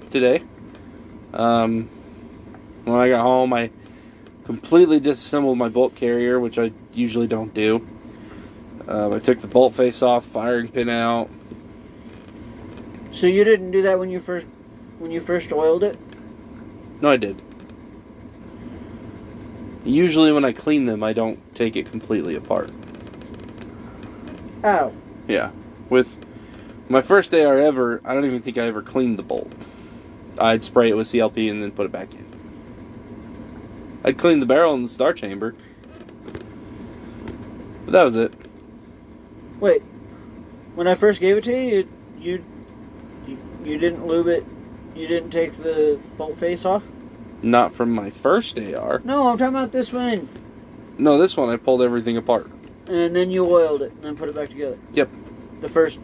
today. 0.09 0.43
Um, 1.33 1.89
when 2.85 2.99
I 2.99 3.09
got 3.09 3.21
home, 3.21 3.53
I 3.53 3.69
completely 4.43 4.99
disassembled 4.99 5.57
my 5.57 5.69
bolt 5.69 5.95
carrier, 5.95 6.39
which 6.39 6.57
I 6.57 6.71
usually 6.93 7.27
don't 7.27 7.53
do. 7.53 7.87
Um, 8.87 9.13
I 9.13 9.19
took 9.19 9.39
the 9.39 9.47
bolt 9.47 9.75
face 9.75 10.01
off, 10.01 10.25
firing 10.25 10.67
pin 10.67 10.89
out. 10.89 11.29
So 13.11 13.27
you 13.27 13.43
didn't 13.43 13.71
do 13.71 13.83
that 13.83 13.99
when 13.99 14.09
you 14.09 14.19
first 14.19 14.47
when 14.99 15.11
you 15.11 15.21
first 15.21 15.53
oiled 15.53 15.83
it? 15.83 15.97
No, 17.01 17.11
I 17.11 17.17
did. 17.17 17.41
Usually, 19.85 20.31
when 20.31 20.45
I 20.45 20.53
clean 20.53 20.85
them, 20.85 21.03
I 21.03 21.13
don't 21.13 21.53
take 21.55 21.75
it 21.75 21.85
completely 21.85 22.35
apart. 22.35 22.71
Oh. 24.63 24.93
Yeah. 25.27 25.51
With 25.93 26.17
my 26.89 27.03
first 27.03 27.31
AR 27.35 27.59
ever, 27.59 28.01
I 28.03 28.15
don't 28.15 28.25
even 28.25 28.41
think 28.41 28.57
I 28.57 28.63
ever 28.63 28.81
cleaned 28.81 29.19
the 29.19 29.23
bolt. 29.23 29.53
I'd 30.39 30.63
spray 30.63 30.89
it 30.89 30.97
with 30.97 31.05
CLP 31.05 31.51
and 31.51 31.61
then 31.61 31.71
put 31.71 31.85
it 31.85 31.91
back 31.91 32.11
in. 32.15 32.25
I'd 34.03 34.17
clean 34.17 34.39
the 34.39 34.47
barrel 34.47 34.73
and 34.73 34.83
the 34.83 34.89
star 34.89 35.13
chamber. 35.13 35.53
But 37.85 37.91
that 37.91 38.03
was 38.03 38.15
it. 38.15 38.33
Wait. 39.59 39.83
When 40.73 40.87
I 40.87 40.95
first 40.95 41.19
gave 41.19 41.37
it 41.37 41.43
to 41.43 41.51
you, 41.51 41.87
you 42.17 42.43
you, 43.27 43.37
you 43.63 43.77
didn't 43.77 44.07
lube 44.07 44.25
it. 44.25 44.43
You 44.95 45.07
didn't 45.07 45.29
take 45.29 45.57
the 45.57 45.99
bolt 46.17 46.39
face 46.39 46.65
off? 46.65 46.83
Not 47.43 47.71
from 47.71 47.91
my 47.91 48.09
first 48.09 48.57
AR. 48.57 48.99
No, 49.03 49.27
I'm 49.27 49.37
talking 49.37 49.55
about 49.55 49.71
this 49.71 49.93
one. 49.93 50.27
No, 50.97 51.19
this 51.19 51.37
one 51.37 51.51
I 51.51 51.57
pulled 51.57 51.83
everything 51.83 52.17
apart. 52.17 52.49
And 52.87 53.15
then 53.15 53.29
you 53.29 53.45
oiled 53.47 53.83
it 53.83 53.91
and 53.91 54.01
then 54.01 54.17
put 54.17 54.27
it 54.27 54.33
back 54.33 54.49
together. 54.49 54.79
Yep. 54.93 55.09
The 55.63 55.69
first 55.69 56.01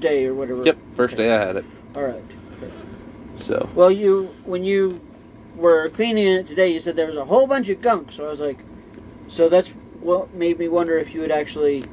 day 0.00 0.26
or 0.26 0.34
whatever. 0.34 0.62
Yep, 0.66 0.76
first 0.92 1.14
Okay. 1.14 1.22
day 1.24 1.34
I 1.34 1.38
had 1.42 1.56
it. 1.56 1.64
All 1.96 2.02
right. 2.02 2.22
So, 3.36 3.70
Well, 3.74 3.90
you 3.90 4.28
when 4.44 4.64
you 4.64 5.00
were 5.56 5.88
cleaning 5.88 6.26
it 6.26 6.46
today, 6.46 6.68
you 6.68 6.78
said 6.78 6.94
there 6.94 7.06
was 7.06 7.16
a 7.16 7.24
whole 7.24 7.46
bunch 7.46 7.70
of 7.70 7.80
gunk. 7.80 8.12
So 8.12 8.26
I 8.26 8.28
was 8.28 8.42
like, 8.42 8.58
so 9.30 9.48
that's 9.48 9.70
what 10.02 10.34
made 10.34 10.58
me 10.58 10.68
wonder 10.68 10.98
if 10.98 11.14
you 11.14 11.22
would 11.22 11.30
actually, 11.30 11.84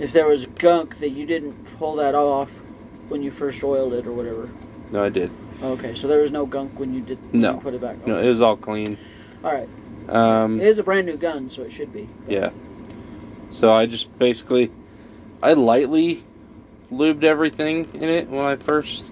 if 0.00 0.12
there 0.12 0.26
was 0.26 0.46
gunk 0.46 0.98
that 0.98 1.10
you 1.10 1.24
didn't 1.24 1.54
pull 1.78 1.94
that 1.96 2.16
off 2.16 2.50
when 3.08 3.22
you 3.22 3.30
first 3.30 3.62
oiled 3.62 3.92
it 3.92 4.04
or 4.04 4.12
whatever. 4.12 4.48
no, 4.90 5.04
I 5.04 5.08
did. 5.08 5.30
Okay, 5.62 5.94
so 5.94 6.08
there 6.08 6.20
was 6.22 6.32
no 6.32 6.46
gunk 6.46 6.80
when 6.80 6.92
you 6.92 7.02
did 7.02 7.18
when 7.30 7.42
No. 7.42 7.54
you 7.54 7.60
put 7.60 7.74
it 7.74 7.80
back. 7.80 7.98
On. 8.02 8.08
No, 8.10 8.18
it 8.18 8.28
was 8.28 8.40
all 8.40 8.56
clean. 8.56 8.98
All 9.44 9.52
right. 9.54 9.68
Um, 10.08 10.60
It 10.60 10.66
is 10.66 10.80
a 10.80 10.82
brand 10.82 11.06
new 11.06 11.16
gun, 11.16 11.48
so 11.48 11.62
it 11.62 11.70
should 11.70 11.92
be. 11.92 12.08
Yeah. 12.26 12.50
So 13.52 13.72
I 13.72 13.86
just 13.86 14.18
basically, 14.18 14.72
I 15.42 15.54
lightly 15.54 16.24
lubed 16.92 17.24
everything 17.24 17.88
in 17.94 18.08
it 18.08 18.28
when 18.28 18.44
I 18.44 18.56
first 18.56 19.04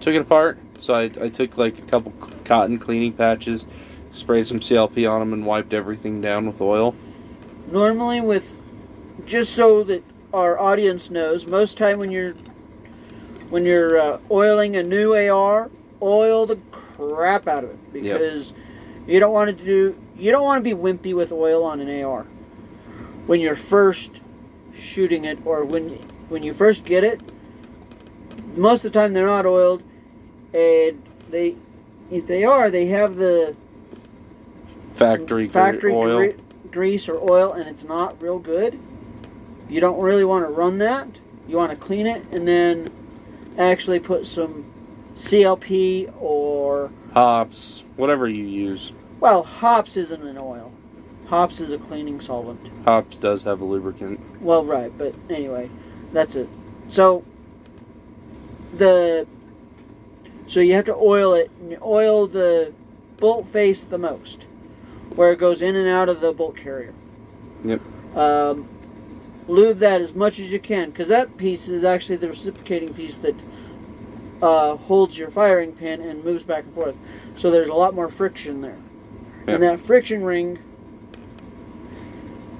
took 0.00 0.14
it 0.14 0.20
apart. 0.20 0.58
So 0.78 0.94
I, 0.94 1.04
I 1.04 1.28
took 1.28 1.58
like 1.58 1.78
a 1.78 1.82
couple 1.82 2.12
cotton 2.44 2.78
cleaning 2.78 3.12
patches, 3.12 3.66
sprayed 4.12 4.46
some 4.46 4.60
CLP 4.60 5.10
on 5.10 5.20
them, 5.20 5.32
and 5.32 5.44
wiped 5.44 5.72
everything 5.74 6.20
down 6.20 6.46
with 6.46 6.60
oil. 6.60 6.94
Normally 7.66 8.20
with 8.20 8.60
just 9.26 9.52
so 9.52 9.82
that 9.84 10.04
our 10.32 10.58
audience 10.58 11.10
knows, 11.10 11.46
most 11.46 11.76
time 11.76 11.98
when 11.98 12.12
you're 12.12 12.34
when 13.50 13.64
you're 13.64 13.98
uh, 13.98 14.18
oiling 14.30 14.76
a 14.76 14.82
new 14.82 15.14
AR, 15.14 15.70
oil 16.00 16.46
the 16.46 16.56
crap 16.70 17.48
out 17.48 17.64
of 17.64 17.70
it 17.70 17.92
because 17.92 18.52
you 19.06 19.18
don't 19.18 19.32
want 19.32 19.56
to 19.56 19.64
do 19.64 19.96
you 20.16 20.30
don't 20.30 20.44
want 20.44 20.62
to 20.62 20.74
be 20.74 20.80
wimpy 20.80 21.14
with 21.14 21.32
oil 21.32 21.64
on 21.64 21.80
an 21.80 22.02
AR 22.02 22.24
when 23.26 23.40
you're 23.40 23.56
first 23.56 24.20
shooting 24.80 25.24
it 25.24 25.38
or 25.44 25.64
when 25.64 25.88
when 26.28 26.42
you 26.42 26.52
first 26.52 26.84
get 26.84 27.04
it. 27.04 27.20
Most 28.54 28.84
of 28.84 28.92
the 28.92 28.98
time 28.98 29.12
they're 29.12 29.26
not 29.26 29.46
oiled, 29.46 29.82
and 30.52 31.02
they 31.30 31.56
if 32.10 32.26
they 32.26 32.44
are 32.44 32.70
they 32.70 32.86
have 32.86 33.16
the 33.16 33.54
Factory, 34.94 35.46
factory 35.48 35.92
oil. 35.94 36.18
gre- 36.32 36.40
grease 36.72 37.08
or 37.08 37.18
oil 37.30 37.52
and 37.52 37.68
it's 37.68 37.84
not 37.84 38.20
real 38.20 38.38
good. 38.38 38.78
You 39.68 39.80
don't 39.80 40.00
really 40.02 40.24
want 40.24 40.44
to 40.44 40.50
run 40.50 40.78
that. 40.78 41.20
You 41.46 41.56
want 41.56 41.70
to 41.70 41.76
clean 41.76 42.06
it 42.06 42.24
and 42.32 42.48
then 42.48 42.88
actually 43.56 44.00
put 44.00 44.26
some 44.26 44.64
CLP 45.14 46.12
or 46.20 46.90
Hoppe's, 47.12 47.84
whatever 47.96 48.28
you 48.28 48.44
use. 48.44 48.92
well, 49.20 49.42
Hoppe's 49.44 49.96
isn't 49.96 50.22
an 50.22 50.36
oil. 50.38 50.72
Hoppe's 51.28 51.60
is 51.60 51.70
a 51.70 51.78
cleaning 51.78 52.20
solvent. 52.20 52.70
Hoppe's 52.84 53.18
does 53.18 53.42
have 53.42 53.60
a 53.60 53.64
lubricant. 53.64 54.18
Well, 54.40 54.64
right, 54.64 54.96
but 54.96 55.14
anyway, 55.28 55.68
that's 56.12 56.36
it. 56.36 56.48
So 56.88 57.22
the 58.74 59.26
so 60.46 60.60
you 60.60 60.72
have 60.72 60.86
to 60.86 60.94
oil 60.94 61.34
it. 61.34 61.50
And 61.60 61.72
you 61.72 61.78
oil 61.82 62.26
the 62.26 62.72
bolt 63.18 63.46
face 63.46 63.84
the 63.84 63.98
most, 63.98 64.46
where 65.16 65.32
it 65.32 65.38
goes 65.38 65.60
in 65.60 65.76
and 65.76 65.86
out 65.86 66.08
of 66.08 66.20
the 66.22 66.32
bolt 66.32 66.56
carrier. 66.56 66.94
Yep. 67.62 67.82
Um, 68.16 68.66
lube 69.46 69.78
that 69.78 70.00
as 70.00 70.14
much 70.14 70.38
as 70.38 70.50
you 70.50 70.58
can, 70.58 70.90
because 70.90 71.08
that 71.08 71.36
piece 71.36 71.68
is 71.68 71.84
actually 71.84 72.16
the 72.16 72.28
reciprocating 72.28 72.94
piece 72.94 73.18
that 73.18 73.34
uh, 74.40 74.76
holds 74.76 75.18
your 75.18 75.30
firing 75.30 75.72
pin 75.72 76.00
and 76.00 76.24
moves 76.24 76.42
back 76.42 76.64
and 76.64 76.74
forth. 76.74 76.96
So 77.36 77.50
there's 77.50 77.68
a 77.68 77.74
lot 77.74 77.92
more 77.92 78.08
friction 78.08 78.62
there, 78.62 78.78
and 79.46 79.62
that 79.62 79.78
friction 79.78 80.24
ring. 80.24 80.60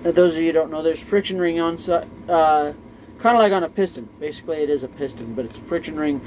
Those 0.03 0.37
of 0.37 0.43
you 0.43 0.49
who 0.49 0.53
don't 0.53 0.71
know, 0.71 0.83
there's 0.83 1.01
friction 1.01 1.39
ring 1.39 1.61
on 1.61 1.77
uh, 1.91 2.73
kind 3.19 3.37
of 3.37 3.43
like 3.43 3.53
on 3.53 3.65
a 3.65 3.69
piston. 3.69 4.09
Basically, 4.21 4.59
it 4.59 4.71
is 4.71 4.85
a 4.85 4.89
piston, 4.89 5.35
but 5.35 5.45
it's 5.45 5.59
a 5.59 5.61
friction 5.63 5.97
ring 5.97 6.21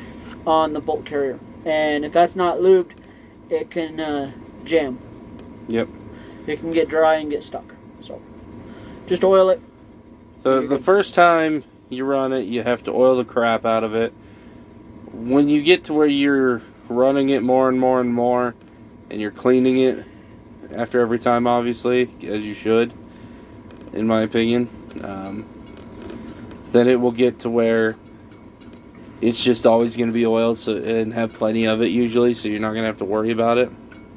on 0.46 0.74
the 0.74 0.82
bolt 0.82 1.06
carrier. 1.06 1.40
And 1.66 2.04
if 2.04 2.12
that's 2.12 2.36
not 2.36 2.58
lubed, 2.58 2.92
it 3.50 3.70
can 3.70 4.00
uh, 4.00 4.32
jam. 4.66 5.00
Yep. 5.70 5.88
It 6.48 6.60
can 6.60 6.74
get 6.74 6.90
dry 6.90 7.16
and 7.16 7.30
get 7.30 7.44
stuck. 7.44 7.76
So, 8.02 8.22
just 9.08 9.24
oil 9.24 9.50
it. 9.50 9.62
The 10.42 10.62
the 10.62 10.80
first 10.80 11.14
time 11.14 11.64
you 11.90 12.04
run 12.04 12.34
it, 12.34 12.46
you 12.46 12.64
have 12.64 12.84
to 12.84 12.92
oil 12.92 13.16
the 13.16 13.26
crap 13.26 13.66
out 13.66 13.84
of 13.84 13.94
it. 13.94 14.12
When 15.12 15.50
you 15.50 15.62
get 15.62 15.84
to 15.86 15.94
where 15.94 16.08
you're 16.08 16.62
running 16.90 17.30
it 17.30 17.44
more 17.44 17.70
and 17.70 17.80
more 17.80 18.02
and 18.02 18.14
more, 18.14 18.56
and 19.10 19.22
you're 19.22 19.32
cleaning 19.32 19.78
it 19.78 20.04
after 20.74 21.00
every 21.02 21.20
time, 21.20 21.46
obviously, 21.46 22.10
as 22.24 22.44
you 22.46 22.54
should, 22.54 22.94
in 23.94 24.08
my 24.08 24.22
opinion, 24.22 24.70
um, 25.04 25.46
then 26.72 26.88
it 26.88 27.00
will 27.00 27.12
get 27.12 27.40
to 27.40 27.50
where 27.50 27.98
it's 29.22 29.44
just 29.44 29.66
always 29.66 29.96
going 29.96 30.10
to 30.10 30.14
be 30.14 30.26
oiled, 30.26 30.58
so 30.58 30.78
and 30.78 31.14
have 31.14 31.34
plenty 31.34 31.68
of 31.68 31.82
it 31.82 31.88
usually, 31.88 32.34
so 32.34 32.48
you're 32.48 32.60
not 32.60 32.72
going 32.72 32.84
to 32.84 32.88
have 32.88 32.98
to 32.98 33.06
worry 33.06 33.32
about 33.32 33.58
it 33.58 33.72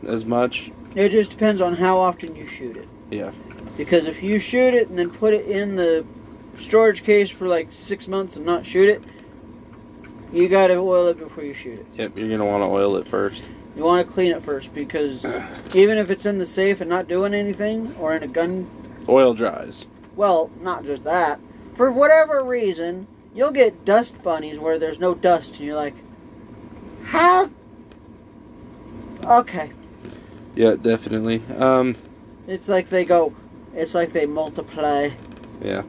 as 0.07 0.25
much. 0.25 0.71
It 0.95 1.11
just 1.11 1.31
depends 1.31 1.61
on 1.61 1.75
how 1.75 1.99
often 1.99 2.35
you 2.37 2.47
shoot 2.47 2.77
it. 2.77 2.89
Yeah. 3.11 3.33
Because 3.77 4.07
if 4.07 4.23
you 4.23 4.39
shoot 4.39 4.75
it 4.75 4.89
and 4.89 4.99
then 4.99 5.11
put 5.11 5.35
it 5.35 5.47
in 5.47 5.77
the 5.77 6.07
storage 6.57 7.03
case 7.03 7.31
for 7.31 7.49
like 7.49 7.69
six 7.71 8.07
months 8.07 8.37
and 8.37 8.47
not 8.47 8.65
shoot 8.65 8.89
it, 8.89 9.03
you 10.33 10.49
gotta 10.49 10.75
oil 10.75 11.09
it 11.09 11.19
before 11.19 11.45
you 11.45 11.53
shoot 11.53 11.81
it. 11.81 11.87
Yep, 11.95 12.19
you're 12.19 12.29
going 12.29 12.41
to 12.41 12.45
want 12.45 12.63
to 12.63 12.67
oil 12.67 12.97
it 12.97 13.07
first. 13.07 13.47
You 13.77 13.83
want 13.83 14.07
to 14.07 14.13
clean 14.13 14.33
it 14.33 14.43
first 14.43 14.73
because 14.73 15.25
even 15.75 15.99
if 15.99 16.11
it's 16.11 16.27
in 16.27 16.39
the 16.39 16.47
safe 16.47 16.81
and 16.81 16.89
not 16.89 17.09
doing 17.09 17.35
anything, 17.35 17.95
or 17.97 18.15
in 18.15 18.23
a 18.23 18.29
gun, 18.29 18.69
Oil 19.09 19.35
dries. 19.35 19.87
well, 20.17 20.51
not 20.61 20.85
just 20.85 21.05
that, 21.05 21.41
for 21.75 21.91
whatever 21.93 22.43
reason, 22.43 23.07
you'll 23.35 23.53
get 23.53 23.85
dust 23.85 24.23
bunnies 24.23 24.59
where 24.59 24.79
there's 24.79 24.99
no 25.01 25.15
dust, 25.15 25.57
and 25.57 25.67
you're 25.67 25.75
like, 25.77 25.95
how? 27.05 27.51
Okay. 29.25 29.73
Yeah, 30.55 30.77
definitely. 30.81 31.43
Um, 31.59 31.97
It's 32.47 32.69
like 32.69 32.89
they 32.91 33.05
go, 33.05 33.35
it's 33.75 33.95
like 33.95 34.13
they 34.13 34.27
multiply. 34.27 35.11
yeah. 35.61 35.83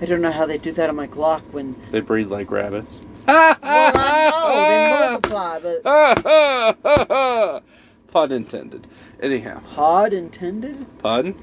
I 0.00 0.04
don't 0.04 0.20
know 0.20 0.30
how 0.30 0.46
they 0.46 0.58
do 0.58 0.70
that 0.72 0.88
on 0.88 0.94
my 0.96 1.08
Glock 1.08 1.42
when. 1.50 1.74
They 1.90 1.98
breed 2.00 2.28
like 2.28 2.50
rabbits. 2.52 3.00
Well, 3.26 3.56
I 3.62 4.30
know 4.30 4.68
they 4.68 5.30
multiply, 5.32 5.58
but 5.82 7.64
Pun 8.12 8.30
intended. 8.32 8.86
Anyhow, 9.20 9.60
pod 9.74 10.12
intended. 10.12 10.86
pun. 11.00 11.34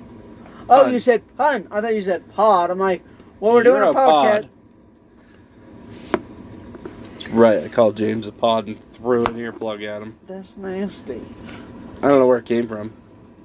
Oh, 0.69 0.83
Pun. 0.83 0.93
you 0.93 0.99
said 0.99 1.21
pun. 1.37 1.67
I 1.71 1.81
thought 1.81 1.93
you 1.95 2.01
said 2.01 2.27
pod. 2.33 2.69
I'm 2.71 2.79
like, 2.79 3.03
well, 3.39 3.53
we're 3.53 3.63
You're 3.63 3.79
doing 3.79 3.89
a, 3.89 3.93
podcast. 3.93 4.41
pod. 4.41 4.49
Right, 7.31 7.63
I 7.63 7.67
called 7.67 7.97
James 7.97 8.27
a 8.27 8.31
pod 8.31 8.67
and 8.67 8.93
threw 8.93 9.25
an 9.25 9.35
earplug 9.35 9.83
at 9.83 10.01
him. 10.01 10.17
That's 10.27 10.55
nasty. 10.57 11.21
I 11.97 12.07
don't 12.07 12.19
know 12.19 12.27
where 12.27 12.37
it 12.37 12.45
came 12.45 12.67
from. 12.67 12.93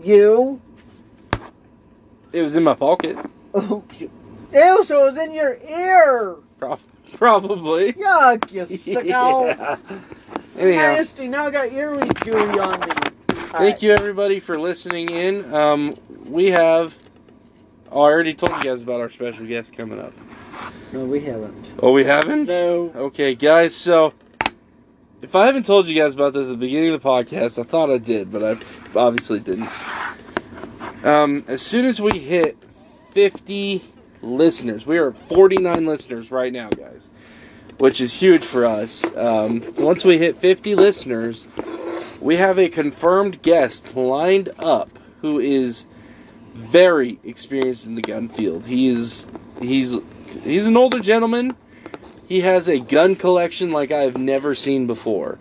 You. 0.02 0.60
It 2.32 2.42
was 2.42 2.54
in 2.56 2.62
my 2.62 2.74
pocket. 2.74 3.18
Oops. 3.56 4.02
Ew, 4.02 4.84
so 4.84 5.02
it 5.02 5.04
was 5.04 5.16
in 5.16 5.32
your 5.32 5.58
ear. 5.68 6.36
Prob- 6.58 6.78
Probably. 7.16 7.92
Yuck, 7.94 8.52
you 8.52 8.62
sicko. 8.62 9.04
Yeah. 9.46 9.76
Anyhow, 10.56 10.76
Nasty. 10.94 11.26
Now 11.28 11.46
I 11.46 11.50
got 11.50 11.68
earweed 11.70 12.12
chewy 12.14 12.62
on 12.64 12.80
me. 12.80 13.36
thank 13.50 13.82
you 13.82 13.90
everybody 13.92 14.38
for 14.38 14.58
listening 14.58 15.08
in. 15.10 15.52
Um, 15.54 15.94
we 16.26 16.46
have. 16.50 16.96
Oh, 17.92 18.02
I 18.02 18.10
already 18.10 18.34
told 18.34 18.52
you 18.52 18.70
guys 18.70 18.82
about 18.82 19.00
our 19.00 19.08
special 19.08 19.46
guest 19.46 19.76
coming 19.76 19.98
up. 20.00 20.12
No, 20.92 21.04
we 21.04 21.20
haven't. 21.22 21.72
Oh, 21.82 21.92
we 21.92 22.04
haven't. 22.04 22.46
No. 22.46 22.92
Okay, 22.94 23.34
guys, 23.34 23.74
so 23.74 24.12
if 25.22 25.34
I 25.34 25.46
haven't 25.46 25.66
told 25.66 25.88
you 25.88 26.00
guys 26.00 26.14
about 26.14 26.32
this 26.32 26.46
at 26.46 26.50
the 26.50 26.56
beginning 26.56 26.94
of 26.94 27.02
the 27.02 27.08
podcast, 27.08 27.58
I 27.60 27.64
thought 27.64 27.90
I 27.90 27.98
did, 27.98 28.30
but 28.30 28.42
I 28.44 28.98
obviously 28.98 29.40
didn't. 29.40 29.68
Um, 31.04 31.44
as 31.48 31.62
soon 31.62 31.84
as 31.84 32.00
we 32.00 32.18
hit 32.18 32.56
50 33.12 33.82
listeners, 34.22 34.86
we 34.86 34.98
are 34.98 35.12
49 35.12 35.84
listeners 35.84 36.30
right 36.30 36.52
now, 36.52 36.70
guys, 36.70 37.10
which 37.78 38.00
is 38.00 38.20
huge 38.20 38.44
for 38.44 38.66
us. 38.66 39.04
Um, 39.16 39.62
once 39.76 40.04
we 40.04 40.18
hit 40.18 40.36
50 40.36 40.74
listeners, 40.74 41.48
we 42.20 42.36
have 42.36 42.58
a 42.58 42.68
confirmed 42.68 43.42
guest 43.42 43.96
lined 43.96 44.50
up 44.58 44.98
who 45.22 45.38
is 45.38 45.86
very 46.52 47.18
experienced 47.24 47.86
in 47.86 47.94
the 47.94 48.02
gun 48.02 48.28
field. 48.28 48.66
He 48.66 48.88
is 48.88 49.28
he's 49.60 49.96
he's 50.42 50.66
an 50.66 50.76
older 50.76 51.00
gentleman. 51.00 51.56
He 52.28 52.42
has 52.42 52.68
a 52.68 52.78
gun 52.78 53.16
collection 53.16 53.72
like 53.72 53.90
I've 53.90 54.16
never 54.16 54.54
seen 54.54 54.86
before, 54.86 55.38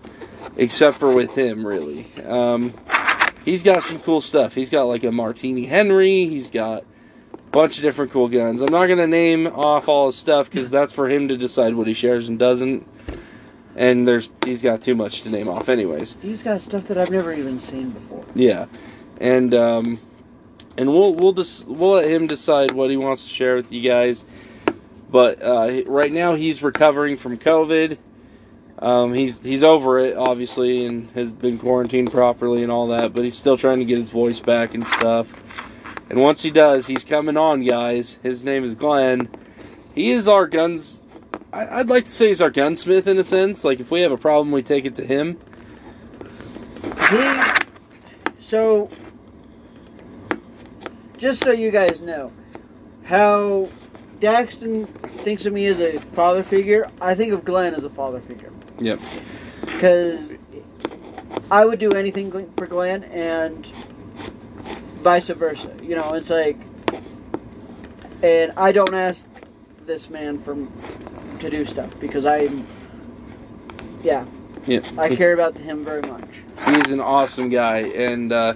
except 0.57 0.97
for 0.97 1.13
with 1.13 1.35
him, 1.35 1.65
really. 1.65 2.07
Um, 2.25 2.73
he's 3.45 3.61
got 3.61 3.83
some 3.83 3.99
cool 3.99 4.21
stuff. 4.21 4.55
He's 4.55 4.69
got 4.69 4.83
like 4.83 5.03
a 5.03 5.11
Martini 5.11 5.65
Henry. 5.65 6.25
He's 6.25 6.49
got 6.49 6.83
a 7.33 7.37
bunch 7.51 7.77
of 7.77 7.83
different 7.83 8.11
cool 8.11 8.27
guns. 8.27 8.61
I'm 8.61 8.71
not 8.71 8.87
gonna 8.87 9.07
name 9.07 9.47
off 9.47 9.87
all 9.87 10.07
his 10.07 10.15
stuff 10.15 10.49
because 10.49 10.71
that's 10.71 10.91
for 10.91 11.09
him 11.09 11.27
to 11.27 11.37
decide 11.37 11.75
what 11.75 11.87
he 11.87 11.93
shares 11.93 12.27
and 12.27 12.39
doesn't. 12.39 12.87
And 13.75 14.07
there's 14.07 14.29
he's 14.43 14.61
got 14.61 14.81
too 14.81 14.95
much 14.95 15.21
to 15.21 15.29
name 15.29 15.47
off, 15.47 15.69
anyways. 15.69 16.17
He's 16.21 16.41
got 16.41 16.61
stuff 16.61 16.85
that 16.85 16.97
I've 16.97 17.11
never 17.11 17.31
even 17.31 17.59
seen 17.59 17.91
before. 17.91 18.25
Yeah, 18.35 18.65
and 19.21 19.53
um, 19.53 19.99
and 20.79 20.89
we'll 20.93 21.13
we'll 21.13 21.33
just 21.33 21.67
we'll 21.67 21.91
let 21.91 22.09
him 22.09 22.25
decide 22.25 22.71
what 22.71 22.89
he 22.89 22.95
wants 22.95 23.23
to 23.23 23.29
share 23.29 23.57
with 23.57 23.71
you 23.71 23.81
guys. 23.81 24.25
But 25.11 25.43
uh, 25.43 25.81
right 25.85 26.11
now 26.11 26.35
he's 26.35 26.63
recovering 26.63 27.17
from 27.17 27.37
COVID. 27.37 27.97
Um, 28.79 29.13
he's 29.13 29.39
he's 29.39 29.61
over 29.61 29.99
it, 29.99 30.15
obviously, 30.15 30.85
and 30.85 31.11
has 31.11 31.31
been 31.31 31.59
quarantined 31.59 32.11
properly 32.11 32.63
and 32.63 32.71
all 32.71 32.87
that. 32.87 33.13
But 33.13 33.25
he's 33.25 33.37
still 33.37 33.57
trying 33.57 33.79
to 33.79 33.85
get 33.85 33.97
his 33.97 34.09
voice 34.09 34.39
back 34.39 34.73
and 34.73 34.87
stuff. 34.87 35.43
And 36.09 36.21
once 36.21 36.43
he 36.43 36.49
does, 36.49 36.87
he's 36.87 37.03
coming 37.03 37.35
on, 37.35 37.65
guys. 37.65 38.17
His 38.23 38.45
name 38.45 38.63
is 38.63 38.73
Glenn. 38.73 39.29
He 39.93 40.11
is 40.11 40.29
our 40.29 40.47
guns. 40.47 41.03
I'd 41.51 41.89
like 41.89 42.05
to 42.05 42.09
say 42.09 42.29
he's 42.29 42.41
our 42.41 42.49
gunsmith 42.49 43.05
in 43.05 43.17
a 43.17 43.23
sense. 43.23 43.65
Like 43.65 43.81
if 43.81 43.91
we 43.91 43.99
have 43.99 44.13
a 44.13 44.17
problem, 44.17 44.53
we 44.53 44.63
take 44.63 44.85
it 44.85 44.95
to 44.95 45.05
him. 45.05 45.39
He, 47.09 47.41
so, 48.39 48.89
just 51.19 51.43
so 51.43 51.51
you 51.51 51.69
guys 51.69 52.01
know, 52.01 52.31
how 53.03 53.69
Daxton 54.19 54.87
thinks 54.87 55.45
of 55.45 55.53
me 55.53 55.67
as 55.67 55.79
a 55.79 55.99
father 55.99 56.41
figure, 56.41 56.89
I 56.99 57.13
think 57.13 57.33
of 57.33 57.45
Glenn 57.45 57.75
as 57.75 57.83
a 57.83 57.89
father 57.89 58.19
figure. 58.19 58.51
Yep. 58.79 58.99
Because 59.61 60.33
I 61.51 61.65
would 61.65 61.79
do 61.79 61.91
anything 61.91 62.31
for 62.57 62.65
Glenn 62.65 63.03
and 63.03 63.65
vice 65.03 65.27
versa. 65.27 65.75
You 65.83 65.95
know, 65.95 66.13
it's 66.13 66.29
like 66.29 66.57
and 68.21 68.51
I 68.57 68.71
don't 68.71 68.93
ask 68.93 69.27
this 69.85 70.09
man 70.09 70.39
from 70.39 70.71
to 71.39 71.49
do 71.49 71.63
stuff 71.63 71.97
because 71.99 72.25
I, 72.25 72.49
yeah, 74.03 74.25
Yeah. 74.65 74.81
I 74.97 75.15
care 75.15 75.33
about 75.33 75.57
him 75.57 75.85
very 75.85 76.01
much. 76.01 76.43
He's 76.65 76.91
an 76.91 76.99
awesome 76.99 77.49
guy, 77.49 77.77
and 77.77 78.33
uh, 78.33 78.53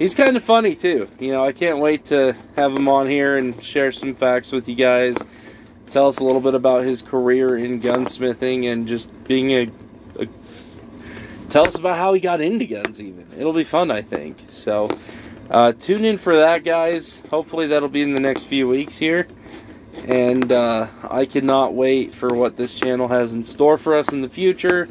he's 0.00 0.16
kind 0.16 0.36
of 0.36 0.42
funny 0.42 0.74
too. 0.74 1.06
You 1.20 1.30
know, 1.30 1.44
I 1.44 1.52
can't 1.52 1.78
wait 1.78 2.06
to 2.06 2.34
have 2.56 2.74
him 2.74 2.88
on 2.88 3.06
here 3.06 3.36
and 3.36 3.62
share 3.62 3.92
some 3.92 4.14
facts 4.16 4.50
with 4.50 4.68
you 4.68 4.74
guys. 4.74 5.16
Tell 5.90 6.08
us 6.08 6.18
a 6.18 6.24
little 6.24 6.40
bit 6.40 6.54
about 6.54 6.82
his 6.82 7.02
career 7.02 7.56
in 7.56 7.80
gunsmithing 7.80 8.64
and 8.64 8.88
just 8.88 9.12
being 9.24 9.50
a, 9.52 9.70
a. 10.18 10.26
Tell 11.48 11.66
us 11.66 11.78
about 11.78 11.98
how 11.98 12.12
he 12.14 12.20
got 12.20 12.40
into 12.40 12.66
guns. 12.66 13.00
Even 13.00 13.26
it'll 13.36 13.52
be 13.52 13.64
fun, 13.64 13.90
I 13.90 14.02
think. 14.02 14.38
So, 14.48 14.88
uh, 15.48 15.72
tune 15.72 16.04
in 16.04 16.16
for 16.16 16.36
that, 16.36 16.64
guys. 16.64 17.22
Hopefully, 17.30 17.68
that'll 17.68 17.88
be 17.88 18.02
in 18.02 18.14
the 18.14 18.20
next 18.20 18.44
few 18.44 18.68
weeks 18.68 18.98
here. 18.98 19.28
And 20.06 20.50
uh, 20.50 20.86
I 21.02 21.26
cannot 21.26 21.74
wait 21.74 22.14
for 22.14 22.32
what 22.32 22.56
this 22.56 22.72
channel 22.72 23.08
has 23.08 23.34
in 23.34 23.44
store 23.44 23.76
for 23.76 23.94
us 23.94 24.12
in 24.12 24.20
the 24.22 24.28
future. 24.28 24.88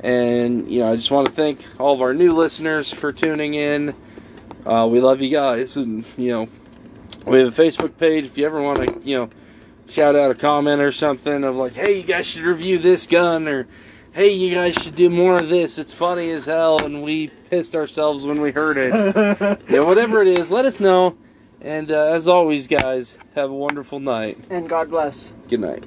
And, 0.00 0.70
you 0.70 0.80
know, 0.80 0.92
I 0.92 0.96
just 0.96 1.10
want 1.10 1.28
to 1.28 1.32
thank 1.32 1.64
all 1.78 1.94
of 1.94 2.02
our 2.02 2.14
new 2.14 2.32
listeners 2.32 2.92
for 2.92 3.12
tuning 3.12 3.54
in. 3.54 3.94
Uh, 4.66 4.86
we 4.90 5.00
love 5.00 5.20
you 5.20 5.30
guys. 5.30 5.76
And, 5.76 6.04
you 6.16 6.30
know, 6.30 6.48
we 7.26 7.38
have 7.40 7.58
a 7.58 7.62
Facebook 7.62 7.96
page. 7.98 8.24
If 8.24 8.38
you 8.38 8.46
ever 8.46 8.60
want 8.62 8.78
to, 8.78 9.00
you 9.08 9.16
know, 9.18 9.30
shout 9.88 10.16
out 10.16 10.30
a 10.30 10.34
comment 10.34 10.80
or 10.80 10.92
something 10.92 11.44
of 11.44 11.56
like, 11.56 11.74
hey, 11.74 11.98
you 11.98 12.04
guys 12.04 12.26
should 12.26 12.42
review 12.42 12.78
this 12.78 13.06
gun, 13.06 13.46
or 13.46 13.66
hey, 14.12 14.32
you 14.32 14.54
guys 14.54 14.74
should 14.74 14.94
do 14.94 15.10
more 15.10 15.38
of 15.38 15.48
this. 15.48 15.78
It's 15.78 15.92
funny 15.92 16.30
as 16.30 16.46
hell, 16.46 16.82
and 16.84 17.02
we 17.02 17.28
pissed 17.50 17.74
ourselves 17.74 18.26
when 18.26 18.40
we 18.40 18.52
heard 18.52 18.76
it. 18.76 18.92
yeah, 19.68 19.80
whatever 19.80 20.22
it 20.22 20.28
is, 20.28 20.50
let 20.50 20.64
us 20.64 20.80
know. 20.80 21.16
And 21.60 21.90
uh, 21.90 22.06
as 22.12 22.28
always, 22.28 22.68
guys, 22.68 23.18
have 23.34 23.50
a 23.50 23.54
wonderful 23.54 23.98
night. 24.00 24.38
and 24.50 24.68
God 24.68 24.90
bless. 24.90 25.32
Good 25.48 25.60
night. 25.60 25.84